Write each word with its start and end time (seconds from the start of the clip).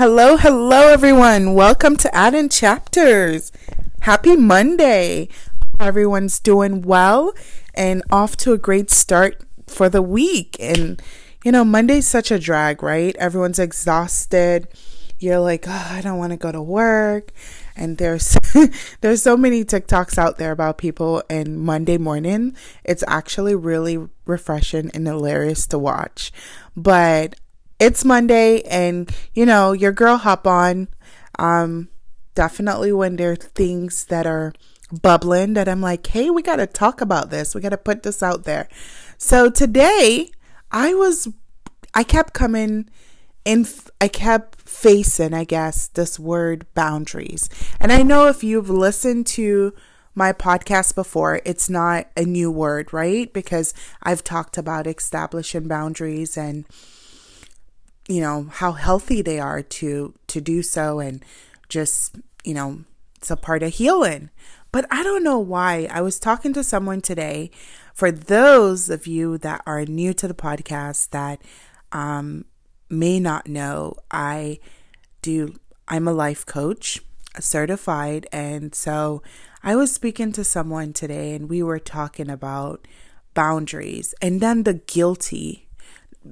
Hello, 0.00 0.38
hello, 0.38 0.88
everyone. 0.88 1.52
Welcome 1.52 1.94
to 1.98 2.14
Add 2.14 2.32
in 2.32 2.48
Chapters. 2.48 3.52
Happy 4.00 4.34
Monday. 4.34 5.28
Everyone's 5.78 6.40
doing 6.40 6.80
well 6.80 7.34
and 7.74 8.02
off 8.10 8.34
to 8.38 8.54
a 8.54 8.56
great 8.56 8.88
start 8.88 9.42
for 9.66 9.90
the 9.90 10.00
week. 10.00 10.56
And, 10.58 11.02
you 11.44 11.52
know, 11.52 11.66
Monday's 11.66 12.08
such 12.08 12.30
a 12.30 12.38
drag, 12.38 12.82
right? 12.82 13.14
Everyone's 13.16 13.58
exhausted. 13.58 14.68
You're 15.18 15.38
like, 15.38 15.66
oh, 15.68 15.88
I 15.90 16.00
don't 16.00 16.16
want 16.16 16.30
to 16.30 16.38
go 16.38 16.50
to 16.50 16.62
work. 16.62 17.30
And 17.76 17.98
there's 17.98 18.38
there's 19.02 19.22
so 19.22 19.36
many 19.36 19.66
TikToks 19.66 20.16
out 20.16 20.38
there 20.38 20.52
about 20.52 20.78
people 20.78 21.22
and 21.28 21.60
Monday 21.60 21.98
morning. 21.98 22.56
It's 22.84 23.04
actually 23.06 23.54
really 23.54 23.98
refreshing 24.24 24.90
and 24.94 25.06
hilarious 25.06 25.66
to 25.66 25.78
watch. 25.78 26.32
But 26.74 27.34
it's 27.80 28.04
Monday 28.04 28.62
and 28.62 29.10
you 29.34 29.44
know, 29.44 29.72
your 29.72 29.92
girl 29.92 30.18
hop 30.18 30.46
on. 30.46 30.88
Um 31.38 31.88
definitely 32.34 32.92
when 32.92 33.16
there 33.16 33.32
are 33.32 33.36
things 33.36 34.04
that 34.06 34.26
are 34.26 34.52
bubbling 35.02 35.54
that 35.54 35.68
I'm 35.68 35.80
like, 35.80 36.06
hey, 36.06 36.30
we 36.30 36.42
gotta 36.42 36.66
talk 36.66 37.00
about 37.00 37.30
this. 37.30 37.54
We 37.54 37.60
gotta 37.60 37.76
put 37.76 38.02
this 38.02 38.22
out 38.22 38.44
there. 38.44 38.68
So 39.18 39.50
today 39.50 40.30
I 40.70 40.94
was 40.94 41.28
I 41.94 42.04
kept 42.04 42.34
coming 42.34 42.88
in 43.44 43.66
I 44.00 44.08
kept 44.08 44.60
facing, 44.68 45.34
I 45.34 45.44
guess, 45.44 45.88
this 45.88 46.18
word 46.18 46.66
boundaries. 46.74 47.48
And 47.78 47.92
I 47.92 48.02
know 48.02 48.28
if 48.28 48.44
you've 48.44 48.70
listened 48.70 49.26
to 49.28 49.74
my 50.14 50.32
podcast 50.32 50.94
before, 50.94 51.40
it's 51.44 51.70
not 51.70 52.06
a 52.16 52.24
new 52.24 52.50
word, 52.50 52.92
right? 52.92 53.32
Because 53.32 53.74
I've 54.02 54.24
talked 54.24 54.58
about 54.58 54.86
establishing 54.86 55.68
boundaries 55.68 56.36
and 56.36 56.64
you 58.10 58.20
know 58.20 58.48
how 58.50 58.72
healthy 58.72 59.22
they 59.22 59.38
are 59.38 59.62
to 59.62 60.12
to 60.26 60.40
do 60.40 60.62
so 60.62 60.98
and 60.98 61.24
just 61.68 62.16
you 62.42 62.52
know 62.52 62.80
it's 63.16 63.30
a 63.30 63.36
part 63.36 63.62
of 63.62 63.74
healing. 63.74 64.30
But 64.72 64.86
i 64.90 65.02
don't 65.02 65.22
know 65.22 65.38
why. 65.38 65.88
I 65.90 66.00
was 66.00 66.18
talking 66.18 66.52
to 66.54 66.64
someone 66.64 67.00
today 67.00 67.50
for 67.94 68.10
those 68.10 68.90
of 68.90 69.06
you 69.06 69.38
that 69.38 69.62
are 69.64 69.84
new 69.84 70.12
to 70.14 70.26
the 70.26 70.34
podcast 70.34 71.10
that 71.10 71.40
um, 71.92 72.46
may 72.88 73.20
not 73.20 73.46
know 73.48 73.94
i 74.10 74.58
do 75.22 75.54
i'm 75.86 76.08
a 76.08 76.12
life 76.12 76.44
coach 76.44 77.00
certified. 77.38 78.26
And 78.32 78.74
so 78.74 79.22
i 79.62 79.76
was 79.76 79.92
speaking 79.92 80.32
to 80.32 80.42
someone 80.42 80.92
today 80.92 81.32
and 81.34 81.48
we 81.48 81.62
were 81.62 81.78
talking 81.78 82.28
about 82.28 82.88
boundaries 83.34 84.14
and 84.20 84.40
then 84.40 84.64
the 84.64 84.74
guilty 84.74 85.68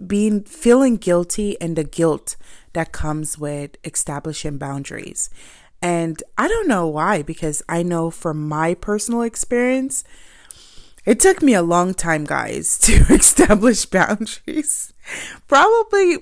being 0.06 0.42
feeling 0.44 0.97
guilty 0.97 1.61
and 1.61 1.77
the 1.77 1.84
guilt 1.84 2.36
that 2.72 2.92
comes 2.92 3.39
with 3.39 3.77
establishing 3.84 4.58
boundaries. 4.58 5.30
And 5.80 6.22
I 6.36 6.48
don't 6.48 6.69
know 6.69 6.86
why, 6.86 7.22
because 7.22 7.62
I 7.69 7.83
know 7.83 8.11
from 8.11 8.48
my 8.48 8.75
personal 8.75 9.22
experience, 9.22 10.05
it 11.05 11.20
took 11.20 11.42
me 11.42 11.55
a 11.55 11.62
long 11.62 11.95
time, 11.95 12.25
guys, 12.25 12.78
to 12.83 12.92
establish 13.12 13.86
boundaries. 13.86 14.92
Probably, 15.47 16.19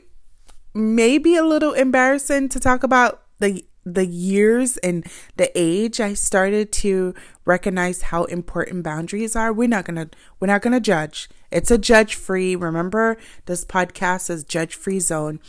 maybe 0.74 1.36
a 1.36 1.44
little 1.44 1.72
embarrassing 1.72 2.50
to 2.50 2.60
talk 2.60 2.82
about 2.82 3.22
the 3.38 3.64
the 3.86 4.04
years 4.04 4.76
and 4.78 5.06
the 5.36 5.50
age 5.54 6.00
I 6.00 6.14
started 6.14 6.72
to 6.72 7.14
recognize 7.44 8.02
how 8.02 8.24
important 8.24 8.82
boundaries 8.82 9.36
are. 9.36 9.52
We're 9.52 9.68
not 9.68 9.84
gonna 9.84 10.10
we're 10.40 10.48
not 10.48 10.60
gonna 10.60 10.80
judge. 10.80 11.30
It's 11.52 11.70
a 11.70 11.78
judge 11.78 12.16
free. 12.16 12.56
Remember, 12.56 13.16
this 13.46 13.64
podcast 13.64 14.28
is 14.28 14.44
judge 14.44 14.74
free 14.74 15.00
zone. 15.00 15.40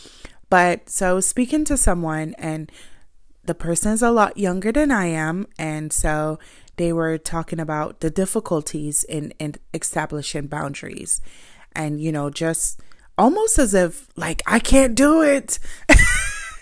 But 0.50 0.90
so 0.90 1.20
speaking 1.20 1.66
to 1.66 1.76
someone 1.76 2.36
and 2.38 2.72
the 3.44 3.56
person 3.56 3.92
is 3.92 4.04
a 4.04 4.12
lot 4.12 4.38
younger 4.38 4.72
than 4.72 4.92
I 4.92 5.06
am, 5.06 5.48
and 5.58 5.92
so 5.92 6.38
they 6.76 6.94
were 6.94 7.18
talking 7.18 7.60
about 7.60 8.02
the 8.02 8.10
difficulties 8.10 9.04
in, 9.04 9.32
in 9.40 9.56
establishing 9.74 10.48
boundaries. 10.48 11.22
And, 11.74 12.00
you 12.00 12.12
know, 12.12 12.30
just 12.30 12.80
almost 13.18 13.58
as 13.58 13.74
if 13.74 14.08
like 14.16 14.42
I 14.46 14.60
can't 14.60 14.96
do 14.96 15.22
it. 15.22 15.60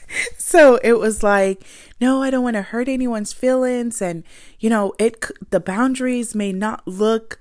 so 0.38 0.80
it 0.84 0.94
was 0.94 1.24
like, 1.24 1.64
no, 2.00 2.22
I 2.22 2.30
don't 2.30 2.44
want 2.44 2.56
to 2.56 2.62
hurt 2.62 2.90
anyone's 2.90 3.34
feelings. 3.34 4.02
And, 4.02 4.24
you 4.60 4.70
know, 4.70 4.94
it, 5.00 5.26
the 5.50 5.60
boundaries 5.60 6.36
may 6.36 6.52
not 6.52 6.86
look 6.88 7.40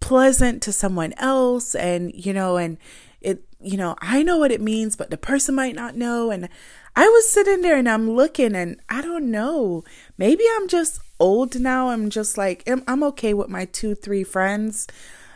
pleasant 0.00 0.62
to 0.62 0.72
someone 0.72 1.12
else. 1.16 1.74
And, 1.74 2.12
you 2.14 2.32
know, 2.32 2.56
and 2.56 2.78
it, 3.20 3.44
you 3.60 3.76
know, 3.76 3.96
I 4.00 4.22
know 4.22 4.38
what 4.38 4.52
it 4.52 4.60
means, 4.60 4.96
but 4.96 5.10
the 5.10 5.16
person 5.16 5.54
might 5.54 5.74
not 5.74 5.96
know. 5.96 6.30
And 6.30 6.48
I 6.96 7.08
was 7.08 7.30
sitting 7.30 7.62
there 7.62 7.76
and 7.76 7.88
I'm 7.88 8.10
looking 8.10 8.54
and 8.54 8.80
I 8.88 9.02
don't 9.02 9.30
know. 9.30 9.84
Maybe 10.16 10.44
I'm 10.56 10.68
just 10.68 11.00
old 11.18 11.58
now. 11.58 11.90
I'm 11.90 12.10
just 12.10 12.38
like, 12.38 12.62
I'm, 12.66 12.84
I'm 12.86 13.02
okay 13.04 13.34
with 13.34 13.48
my 13.48 13.64
two, 13.66 13.94
three 13.94 14.24
friends 14.24 14.86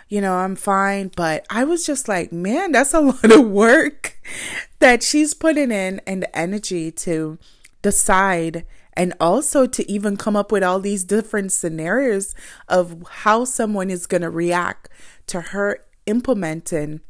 you 0.09 0.21
know, 0.21 0.35
I'm 0.35 0.57
fine. 0.57 1.11
But 1.15 1.47
I 1.51 1.65
was 1.65 1.85
just 1.87 2.09
like, 2.09 2.33
man, 2.33 2.73
that's 2.73 2.95
a 2.95 3.01
lot 3.01 3.31
of 3.31 3.49
work 3.49 4.19
that 4.79 5.03
she's 5.03 5.35
putting 5.35 5.71
in 5.71 6.01
and 6.07 6.23
the 6.23 6.39
energy 6.39 6.91
to 6.91 7.39
decide 7.83 8.65
and 8.95 9.15
also 9.21 9.67
to 9.67 9.91
even 9.91 10.17
come 10.17 10.35
up 10.35 10.51
with 10.51 10.65
all 10.65 10.81
these 10.81 11.05
different 11.05 11.53
scenarios 11.53 12.35
of 12.69 13.05
how 13.09 13.45
someone 13.45 13.91
is 13.91 14.07
going 14.07 14.23
to 14.23 14.31
react 14.31 14.89
to 15.29 15.41
her 15.41 15.85
implementing 16.07 17.01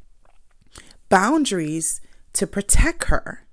boundaries 1.09 2.03
to 2.35 2.47
protect 2.47 3.05
her. 3.05 3.47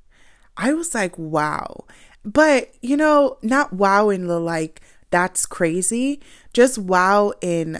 I 0.58 0.74
was 0.74 0.94
like, 0.94 1.18
wow. 1.18 1.86
But, 2.26 2.74
you 2.82 2.98
know, 2.98 3.38
not 3.42 3.72
wow 3.72 4.10
in 4.10 4.28
the 4.28 4.40
like, 4.40 4.82
that's 5.12 5.46
crazy, 5.46 6.22
just 6.52 6.78
wow 6.78 7.32
in 7.42 7.80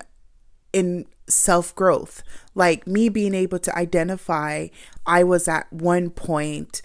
in 0.72 1.06
self 1.28 1.74
growth. 1.76 2.24
Like 2.54 2.88
me 2.88 3.10
being 3.10 3.34
able 3.34 3.60
to 3.60 3.78
identify, 3.78 4.68
I 5.06 5.24
was 5.24 5.48
at 5.48 5.72
one 5.72 6.10
point 6.10 6.82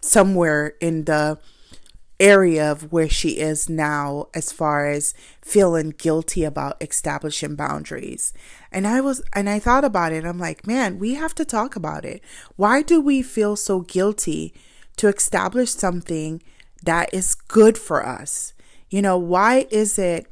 somewhere 0.00 0.74
in 0.80 1.04
the 1.04 1.38
area 2.20 2.70
of 2.70 2.92
where 2.92 3.08
she 3.08 3.38
is 3.38 3.68
now 3.68 4.26
as 4.34 4.50
far 4.50 4.88
as 4.88 5.14
feeling 5.40 5.90
guilty 5.90 6.44
about 6.44 6.76
establishing 6.82 7.54
boundaries. 7.54 8.32
And 8.72 8.86
I 8.86 9.00
was 9.00 9.22
and 9.32 9.48
I 9.48 9.58
thought 9.58 9.84
about 9.84 10.12
it. 10.12 10.24
I'm 10.24 10.38
like, 10.38 10.66
man, 10.66 10.98
we 10.98 11.14
have 11.14 11.34
to 11.36 11.44
talk 11.44 11.76
about 11.76 12.04
it. 12.04 12.22
Why 12.56 12.82
do 12.82 13.00
we 13.00 13.22
feel 13.22 13.56
so 13.56 13.80
guilty 13.80 14.52
to 14.96 15.08
establish 15.08 15.70
something 15.70 16.42
that 16.82 17.12
is 17.14 17.34
good 17.34 17.78
for 17.78 18.04
us? 18.04 18.52
You 18.90 19.02
know, 19.02 19.18
why 19.18 19.66
is 19.70 19.98
it 19.98 20.26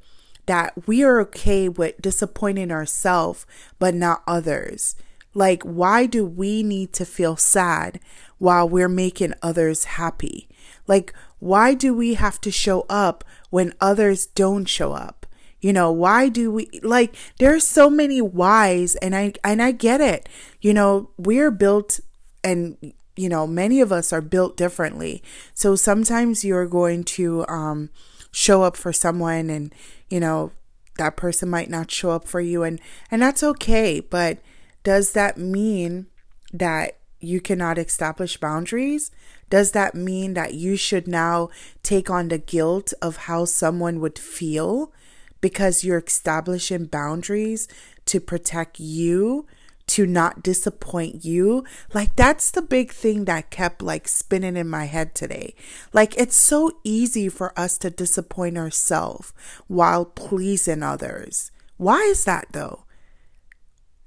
that 0.46 0.86
we 0.86 1.02
are 1.02 1.20
okay 1.20 1.68
with 1.68 2.00
disappointing 2.00 2.70
ourselves 2.70 3.46
but 3.78 3.94
not 3.94 4.22
others. 4.26 4.96
Like, 5.34 5.62
why 5.64 6.06
do 6.06 6.24
we 6.24 6.62
need 6.62 6.94
to 6.94 7.04
feel 7.04 7.36
sad 7.36 8.00
while 8.38 8.66
we're 8.66 8.88
making 8.88 9.34
others 9.42 9.84
happy? 9.84 10.48
Like, 10.86 11.12
why 11.40 11.74
do 11.74 11.92
we 11.92 12.14
have 12.14 12.40
to 12.40 12.50
show 12.50 12.86
up 12.88 13.22
when 13.50 13.74
others 13.80 14.26
don't 14.26 14.64
show 14.64 14.92
up? 14.94 15.26
You 15.60 15.72
know, 15.72 15.90
why 15.90 16.28
do 16.28 16.50
we 16.50 16.68
like 16.82 17.14
there's 17.38 17.66
so 17.66 17.90
many 17.90 18.20
whys 18.20 18.94
and 18.96 19.16
I 19.16 19.32
and 19.42 19.62
I 19.62 19.72
get 19.72 20.00
it. 20.00 20.28
You 20.60 20.72
know, 20.72 21.10
we're 21.16 21.50
built 21.50 22.00
and 22.44 22.76
you 23.16 23.28
know, 23.28 23.46
many 23.46 23.80
of 23.80 23.90
us 23.90 24.12
are 24.12 24.20
built 24.20 24.56
differently. 24.56 25.22
So 25.54 25.74
sometimes 25.74 26.44
you're 26.44 26.66
going 26.66 27.04
to 27.04 27.46
um 27.48 27.90
show 28.30 28.62
up 28.62 28.76
for 28.76 28.92
someone 28.92 29.50
and 29.50 29.74
you 30.10 30.20
know 30.20 30.52
that 30.98 31.16
person 31.16 31.48
might 31.48 31.70
not 31.70 31.90
show 31.90 32.10
up 32.10 32.26
for 32.26 32.40
you. 32.40 32.62
And 32.62 32.80
and 33.10 33.22
that's 33.22 33.42
okay. 33.42 34.00
But 34.00 34.38
does 34.82 35.12
that 35.12 35.38
mean 35.38 36.06
that 36.52 36.98
you 37.20 37.40
cannot 37.40 37.78
establish 37.78 38.36
boundaries? 38.36 39.10
Does 39.48 39.72
that 39.72 39.94
mean 39.94 40.34
that 40.34 40.54
you 40.54 40.76
should 40.76 41.06
now 41.06 41.50
take 41.82 42.10
on 42.10 42.28
the 42.28 42.38
guilt 42.38 42.92
of 43.00 43.16
how 43.16 43.44
someone 43.44 44.00
would 44.00 44.18
feel 44.18 44.92
because 45.40 45.84
you're 45.84 46.02
establishing 46.04 46.86
boundaries 46.86 47.68
to 48.06 48.20
protect 48.20 48.80
you 48.80 49.46
to 49.88 50.06
not 50.06 50.42
disappoint 50.42 51.24
you. 51.24 51.64
Like 51.94 52.16
that's 52.16 52.50
the 52.50 52.62
big 52.62 52.92
thing 52.92 53.24
that 53.26 53.50
kept 53.50 53.82
like 53.82 54.08
spinning 54.08 54.56
in 54.56 54.68
my 54.68 54.84
head 54.84 55.14
today. 55.14 55.54
Like 55.92 56.16
it's 56.16 56.36
so 56.36 56.72
easy 56.84 57.28
for 57.28 57.58
us 57.58 57.78
to 57.78 57.90
disappoint 57.90 58.58
ourselves 58.58 59.32
while 59.68 60.04
pleasing 60.04 60.82
others. 60.82 61.50
Why 61.76 62.00
is 62.00 62.24
that 62.24 62.48
though? 62.52 62.84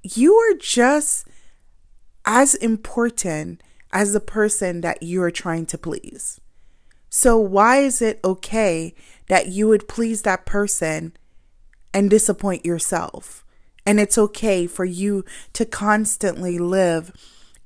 You 0.02 0.34
are 0.34 0.54
just 0.54 1.26
as 2.24 2.54
important 2.54 3.62
as 3.92 4.12
the 4.12 4.20
person 4.20 4.82
that 4.82 5.02
you 5.02 5.22
are 5.22 5.30
trying 5.30 5.66
to 5.66 5.78
please. 5.78 6.40
So 7.08 7.36
why 7.38 7.78
is 7.78 8.00
it 8.00 8.20
okay 8.22 8.94
that 9.28 9.48
you 9.48 9.66
would 9.68 9.88
please 9.88 10.22
that 10.22 10.46
person 10.46 11.16
and 11.92 12.08
disappoint 12.08 12.64
yourself? 12.64 13.44
And 13.86 13.98
it's 13.98 14.18
okay 14.18 14.66
for 14.66 14.84
you 14.84 15.24
to 15.54 15.64
constantly 15.64 16.58
live 16.58 17.12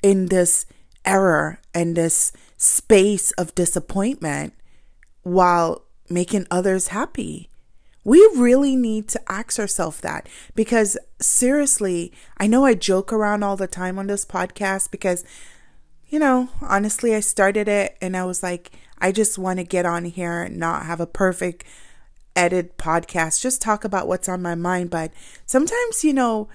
in 0.03 0.27
this 0.27 0.67
error 1.05 1.61
and 1.75 1.97
this 1.97 2.33
space 2.57 3.31
of 3.33 3.55
disappointment 3.55 4.55
while 5.23 5.83
making 6.09 6.47
others 6.51 6.89
happy. 6.89 7.49
We 8.05 8.19
really 8.37 8.77
need 8.77 9.09
to 9.09 9.33
ask 9.33 9.59
ourselves 9.59 10.01
that 10.01 10.29
because 10.55 10.99
seriously, 11.21 12.13
I 12.37 12.47
know 12.47 12.65
I 12.65 12.75
joke 12.75 13.13
around 13.13 13.43
all 13.43 13.57
the 13.57 13.67
time 13.67 13.99
on 13.99 14.07
this 14.07 14.27
podcast 14.27 14.91
because, 14.91 15.25
you 16.09 16.19
know, 16.19 16.51
honestly, 16.61 17.15
I 17.15 17.21
started 17.21 17.67
it 17.67 17.97
and 18.03 18.15
I 18.17 18.25
was 18.25 18.43
like, 18.43 18.73
I 18.99 19.11
just 19.11 19.39
want 19.39 19.59
to 19.59 19.65
get 19.65 19.87
on 19.87 20.05
here 20.05 20.43
and 20.43 20.59
not 20.59 20.85
have 20.85 21.01
a 21.01 21.07
perfect 21.07 21.65
edit 22.37 22.77
podcast, 22.79 23.41
just 23.41 23.63
talk 23.63 23.85
about 23.85 24.09
what's 24.09 24.29
on 24.29 24.43
my 24.43 24.55
mind. 24.55 24.91
But 24.91 25.13
sometimes, 25.47 26.05
you 26.05 26.13
know, 26.13 26.49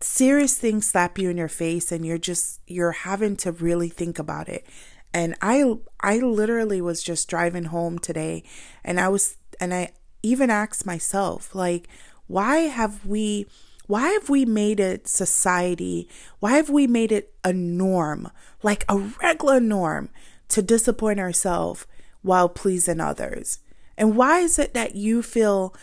serious 0.00 0.56
things 0.56 0.86
slap 0.86 1.18
you 1.18 1.30
in 1.30 1.36
your 1.36 1.48
face 1.48 1.90
and 1.90 2.04
you're 2.04 2.18
just, 2.18 2.60
you're 2.66 2.92
having 2.92 3.36
to 3.38 3.52
really 3.52 3.88
think 3.88 4.18
about 4.18 4.48
it. 4.48 4.66
And 5.12 5.34
I, 5.40 5.74
I 6.00 6.18
literally 6.18 6.80
was 6.80 7.02
just 7.02 7.28
driving 7.28 7.64
home 7.64 7.98
today 7.98 8.44
and 8.84 9.00
I 9.00 9.08
was, 9.08 9.36
and 9.58 9.72
I, 9.72 9.92
even 10.22 10.50
asked 10.50 10.84
myself, 10.84 11.54
like, 11.54 11.88
why 12.26 12.58
have 12.62 13.06
we, 13.06 13.46
why 13.86 14.08
have 14.10 14.28
we 14.28 14.44
made 14.44 14.80
it 14.80 15.06
society? 15.06 16.08
Why 16.40 16.56
have 16.56 16.68
we 16.68 16.86
made 16.86 17.12
it 17.12 17.32
a 17.44 17.52
norm, 17.52 18.30
like 18.62 18.84
a 18.88 18.98
regular 19.22 19.60
norm, 19.60 20.08
to 20.48 20.62
disappoint 20.62 21.20
ourselves 21.20 21.86
while 22.22 22.48
pleasing 22.48 23.00
others? 23.00 23.60
And 23.96 24.16
why 24.16 24.40
is 24.40 24.58
it 24.58 24.74
that 24.74 24.94
you 24.94 25.22
feel 25.22 25.74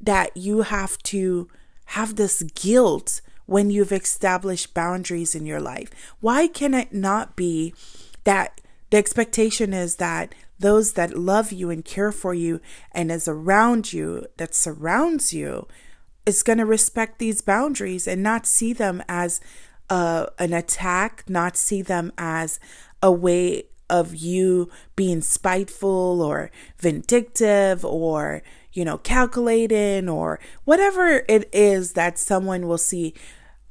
that 0.00 0.36
you 0.36 0.62
have 0.62 0.98
to 0.98 1.48
have 1.86 2.16
this 2.16 2.42
guilt 2.54 3.20
when 3.46 3.70
you've 3.70 3.92
established 3.92 4.74
boundaries 4.74 5.34
in 5.34 5.46
your 5.46 5.60
life? 5.60 5.90
Why 6.20 6.46
can 6.46 6.74
it 6.74 6.92
not 6.92 7.36
be 7.36 7.74
that 8.24 8.60
the 8.90 8.96
expectation 8.96 9.72
is 9.72 9.96
that 9.96 10.34
those 10.58 10.92
that 10.92 11.18
love 11.18 11.52
you 11.52 11.70
and 11.70 11.84
care 11.84 12.12
for 12.12 12.32
you 12.32 12.60
and 12.92 13.10
is 13.10 13.28
around 13.28 13.92
you, 13.92 14.26
that 14.36 14.54
surrounds 14.54 15.32
you, 15.32 15.66
is 16.26 16.42
going 16.42 16.58
to 16.58 16.64
respect 16.64 17.18
these 17.18 17.40
boundaries 17.40 18.06
and 18.06 18.22
not 18.22 18.46
see 18.46 18.72
them 18.72 19.02
as 19.08 19.40
uh, 19.90 20.26
an 20.38 20.52
attack, 20.52 21.24
not 21.28 21.56
see 21.56 21.82
them 21.82 22.12
as 22.16 22.58
a 23.02 23.12
way 23.12 23.64
of 23.90 24.14
you 24.14 24.70
being 24.96 25.20
spiteful 25.20 26.22
or 26.22 26.50
vindictive 26.78 27.84
or, 27.84 28.42
you 28.72 28.84
know, 28.84 28.98
calculating 28.98 30.08
or 30.08 30.40
whatever 30.64 31.24
it 31.28 31.48
is 31.52 31.92
that 31.92 32.18
someone 32.18 32.66
will 32.66 32.78
see 32.78 33.14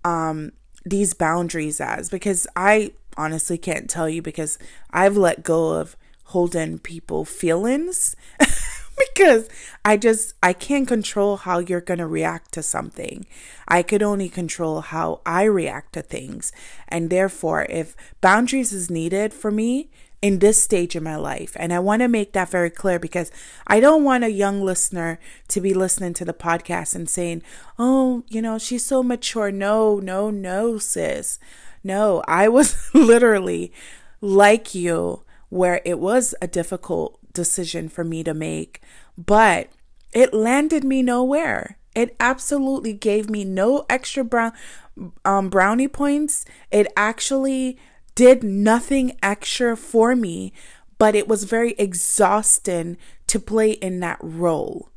um, 0.03 0.51
these 0.85 1.13
boundaries 1.13 1.81
as. 1.81 2.09
Because 2.09 2.47
I 2.55 2.93
honestly 3.17 3.57
can't 3.57 3.89
tell 3.89 4.09
you 4.09 4.21
because 4.21 4.57
I've 4.91 5.17
let 5.17 5.43
go 5.43 5.73
of 5.73 5.95
holding 6.25 6.79
people 6.79 7.25
feelings 7.25 8.15
because 9.15 9.49
I 9.83 9.97
just 9.97 10.35
I 10.41 10.53
can't 10.53 10.87
control 10.87 11.37
how 11.37 11.59
you're 11.59 11.81
going 11.81 11.99
to 11.99 12.07
react 12.07 12.51
to 12.53 12.63
something. 12.63 13.25
I 13.67 13.81
could 13.83 14.03
only 14.03 14.29
control 14.29 14.81
how 14.81 15.21
I 15.25 15.43
react 15.43 15.93
to 15.93 16.01
things. 16.01 16.51
And 16.87 17.09
therefore, 17.09 17.65
if 17.69 17.95
boundaries 18.21 18.73
is 18.73 18.89
needed 18.89 19.33
for 19.33 19.51
me 19.51 19.89
in 20.21 20.39
this 20.39 20.61
stage 20.61 20.95
of 20.95 21.03
my 21.03 21.17
life, 21.17 21.53
and 21.59 21.73
I 21.73 21.79
want 21.79 22.01
to 22.01 22.07
make 22.07 22.31
that 22.33 22.49
very 22.49 22.69
clear 22.69 22.97
because 22.97 23.31
I 23.67 23.79
don't 23.79 24.03
want 24.03 24.23
a 24.23 24.31
young 24.31 24.61
listener 24.61 25.19
to 25.49 25.61
be 25.61 25.73
listening 25.73 26.13
to 26.15 26.25
the 26.25 26.33
podcast 26.33 26.95
and 26.95 27.09
saying, 27.09 27.43
"Oh, 27.77 28.23
you 28.29 28.41
know, 28.41 28.57
she's 28.57 28.85
so 28.85 29.03
mature." 29.03 29.51
No, 29.51 29.99
no, 29.99 30.29
no, 30.29 30.77
sis. 30.77 31.39
No, 31.83 32.23
I 32.27 32.47
was 32.47 32.75
literally 32.93 33.73
like 34.21 34.73
you 34.73 35.23
where 35.49 35.81
it 35.85 35.99
was 35.99 36.33
a 36.41 36.47
difficult 36.47 37.19
decision 37.33 37.89
for 37.89 38.03
me 38.03 38.23
to 38.23 38.33
make, 38.33 38.81
but 39.17 39.69
it 40.13 40.33
landed 40.33 40.83
me 40.83 41.01
nowhere. 41.01 41.77
It 41.95 42.15
absolutely 42.19 42.93
gave 42.93 43.29
me 43.29 43.43
no 43.43 43.85
extra 43.89 44.23
brown 44.23 44.53
um, 45.25 45.49
brownie 45.49 45.87
points. 45.87 46.45
It 46.71 46.87
actually 46.95 47.77
did 48.15 48.43
nothing 48.43 49.17
extra 49.21 49.75
for 49.75 50.15
me, 50.15 50.53
but 50.97 51.15
it 51.15 51.27
was 51.27 51.43
very 51.43 51.71
exhausting 51.73 52.97
to 53.27 53.39
play 53.39 53.71
in 53.71 53.99
that 53.99 54.19
role 54.21 54.89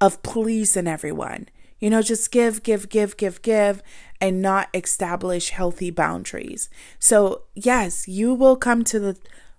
of 0.00 0.22
pleasing 0.22 0.86
everyone. 0.86 1.48
You 1.80 1.90
know, 1.90 2.02
just 2.02 2.30
give, 2.30 2.62
give, 2.62 2.88
give, 2.88 3.16
give, 3.16 3.40
give, 3.42 3.82
and 4.20 4.42
not 4.42 4.68
establish 4.74 5.50
healthy 5.50 5.90
boundaries. 5.90 6.68
So, 6.98 7.42
yes, 7.54 8.08
you 8.08 8.34
will 8.34 8.56
come 8.56 8.82
to 8.84 8.98
the 8.98 9.16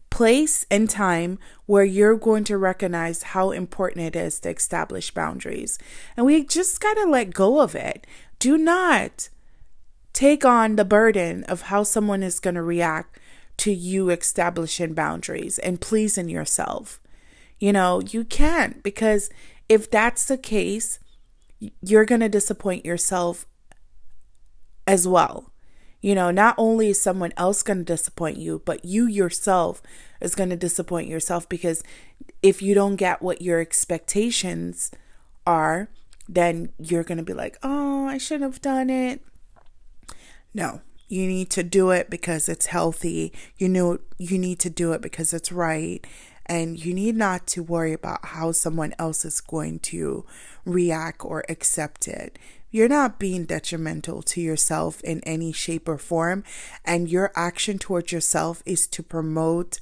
place 0.09 0.65
and 0.71 0.89
time 0.89 1.39
where 1.65 1.83
you're 1.83 2.17
going 2.17 2.43
to 2.45 2.57
recognize 2.57 3.23
how 3.23 3.51
important 3.51 4.05
it 4.05 4.15
is 4.15 4.39
to 4.39 4.49
establish 4.49 5.11
boundaries. 5.11 5.77
And 6.17 6.25
we 6.25 6.43
just 6.43 6.81
got 6.81 6.95
to 6.95 7.05
let 7.05 7.33
go 7.33 7.59
of 7.61 7.75
it. 7.75 8.05
Do 8.39 8.57
not 8.57 9.29
take 10.13 10.43
on 10.43 10.75
the 10.75 10.85
burden 10.85 11.43
of 11.45 11.63
how 11.63 11.83
someone 11.83 12.23
is 12.23 12.39
going 12.39 12.55
to 12.55 12.61
react 12.61 13.19
to 13.57 13.71
you 13.71 14.09
establishing 14.09 14.93
boundaries 14.93 15.59
and 15.59 15.81
pleasing 15.81 16.29
yourself. 16.29 16.99
You 17.59 17.73
know, 17.73 18.01
you 18.01 18.23
can't 18.23 18.81
because 18.81 19.29
if 19.67 19.91
that's 19.91 20.25
the 20.25 20.37
case, 20.37 20.99
you're 21.81 22.05
going 22.05 22.21
to 22.21 22.29
disappoint 22.29 22.85
yourself 22.85 23.45
as 24.87 25.07
well. 25.07 25.48
You 26.01 26.15
know, 26.15 26.31
not 26.31 26.55
only 26.57 26.89
is 26.89 27.01
someone 27.01 27.33
else 27.35 27.61
going 27.61 27.79
to 27.79 27.83
disappoint 27.83 28.37
you, 28.37 28.61
but 28.63 28.85
you 28.85 29.05
yourself 29.05 29.81
is 30.21 30.35
going 30.35 30.49
to 30.49 30.55
disappoint 30.55 31.07
yourself 31.07 31.47
because 31.49 31.83
if 32.41 32.61
you 32.61 32.73
don't 32.73 32.95
get 32.95 33.21
what 33.21 33.41
your 33.41 33.59
expectations 33.59 34.91
are, 35.45 35.89
then 36.27 36.71
you're 36.77 37.03
going 37.03 37.17
to 37.17 37.23
be 37.23 37.33
like, 37.33 37.57
oh, 37.63 38.07
I 38.07 38.17
shouldn't 38.17 38.51
have 38.51 38.61
done 38.61 38.89
it. 38.89 39.21
No, 40.53 40.81
you 41.07 41.27
need 41.27 41.49
to 41.51 41.63
do 41.63 41.89
it 41.89 42.09
because 42.09 42.47
it's 42.47 42.67
healthy. 42.67 43.33
You 43.57 43.67
know, 43.67 43.99
you 44.17 44.37
need 44.37 44.59
to 44.59 44.69
do 44.69 44.93
it 44.93 45.01
because 45.01 45.33
it's 45.33 45.51
right. 45.51 46.05
And 46.45 46.83
you 46.83 46.93
need 46.93 47.15
not 47.15 47.45
to 47.47 47.61
worry 47.61 47.93
about 47.93 48.25
how 48.25 48.51
someone 48.51 48.93
else 48.97 49.25
is 49.25 49.41
going 49.41 49.79
to 49.79 50.25
react 50.65 51.23
or 51.23 51.43
accept 51.49 52.07
it 52.07 52.39
you're 52.71 52.87
not 52.87 53.19
being 53.19 53.45
detrimental 53.45 54.21
to 54.23 54.41
yourself 54.41 55.01
in 55.01 55.21
any 55.21 55.51
shape 55.51 55.87
or 55.87 55.97
form. 55.97 56.43
And 56.85 57.09
your 57.09 57.31
action 57.35 57.79
towards 57.79 58.11
yourself 58.11 58.61
is 58.65 58.87
to 58.87 59.03
promote 59.03 59.79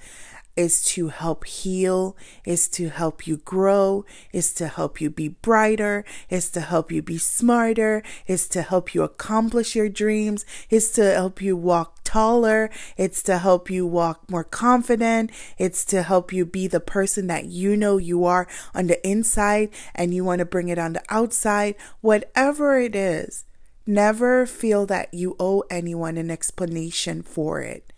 is 0.57 0.81
to 0.81 1.09
help 1.09 1.45
heal, 1.45 2.18
is 2.44 2.68
to 2.68 2.89
help 2.89 3.27
you 3.27 3.38
grow, 3.38 4.03
is 4.34 4.51
to 4.55 4.67
help 4.67 5.00
you 5.00 5.10
be 5.10 5.29
brighter, 5.29 6.03
is 6.29 6.50
to 6.50 6.60
help 6.60 6.91
you 6.91 7.01
be 7.01 7.17
smarter, 7.17 8.01
is 8.25 8.48
to 8.50 8.63
help 8.63 8.93
you 8.96 9.03
accomplish 9.03 9.75
your 9.75 9.88
dreams, 9.88 10.46
is 10.70 10.91
to 10.91 11.13
help 11.13 11.41
you 11.41 11.55
walk 11.55 12.00
taller, 12.03 12.70
it's 12.98 13.22
to 13.22 13.38
help 13.38 13.70
you 13.70 13.86
walk 13.86 14.29
more 14.29 14.43
confident, 14.43 15.29
it's 15.58 15.86
to 15.86 16.01
help 16.01 16.34
you 16.34 16.46
be 16.46 16.67
the 16.67 16.79
person 16.79 17.27
that 17.27 17.46
you 17.46 17.77
know 17.77 17.98
you 17.98 18.25
are 18.25 18.48
on 18.74 18.88
the 18.88 19.08
inside 19.08 19.70
and 19.93 20.13
you 20.13 20.24
want 20.24 20.39
to 20.39 20.46
bring 20.46 20.70
it 20.70 20.79
on 20.79 20.93
the 20.93 21.03
outside, 21.10 21.75
whatever 22.01 22.79
it 22.79 22.96
is. 22.96 23.46
Never 23.86 24.46
feel 24.46 24.86
that 24.88 25.13
you 25.13 25.36
owe 25.39 25.63
anyone 25.70 26.17
an 26.17 26.32
explanation 26.32 27.22
for 27.22 27.62
it. 27.62 27.93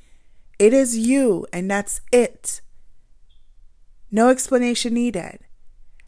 It 0.59 0.73
is 0.73 0.97
you, 0.97 1.47
and 1.53 1.71
that's 1.71 2.01
it. 2.11 2.59
No 4.11 4.29
explanation 4.29 4.93
needed. 4.93 5.39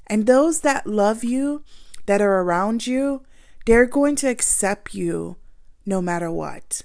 And 0.08 0.28
those 0.28 0.60
that 0.60 0.86
love 0.86 1.24
you, 1.24 1.64
that 2.06 2.22
are 2.22 2.42
around 2.42 2.86
you, 2.86 3.24
they're 3.66 3.86
going 3.86 4.18
to 4.18 4.28
accept 4.28 4.94
you 4.94 5.38
no 5.86 6.02
matter 6.02 6.30
what. 6.30 6.82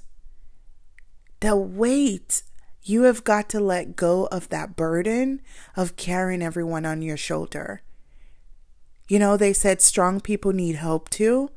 The 1.41 1.57
weight, 1.57 2.43
you 2.83 3.03
have 3.03 3.25
got 3.25 3.49
to 3.51 3.61
let 3.61 3.97
go 3.97 4.27
of 4.27 4.49
that 4.51 4.77
burden 4.77 5.41
of 5.77 5.97
carrying 5.97 6.43
everyone 6.43 6.87
on 6.87 7.03
your 7.03 7.17
shoulder. 7.17 7.83
You 9.09 9.19
know, 9.19 9.37
they 9.37 9.53
said 9.53 9.81
strong 9.81 10.21
people 10.21 10.53
need 10.53 10.77
help 10.77 11.09
too. 11.09 11.51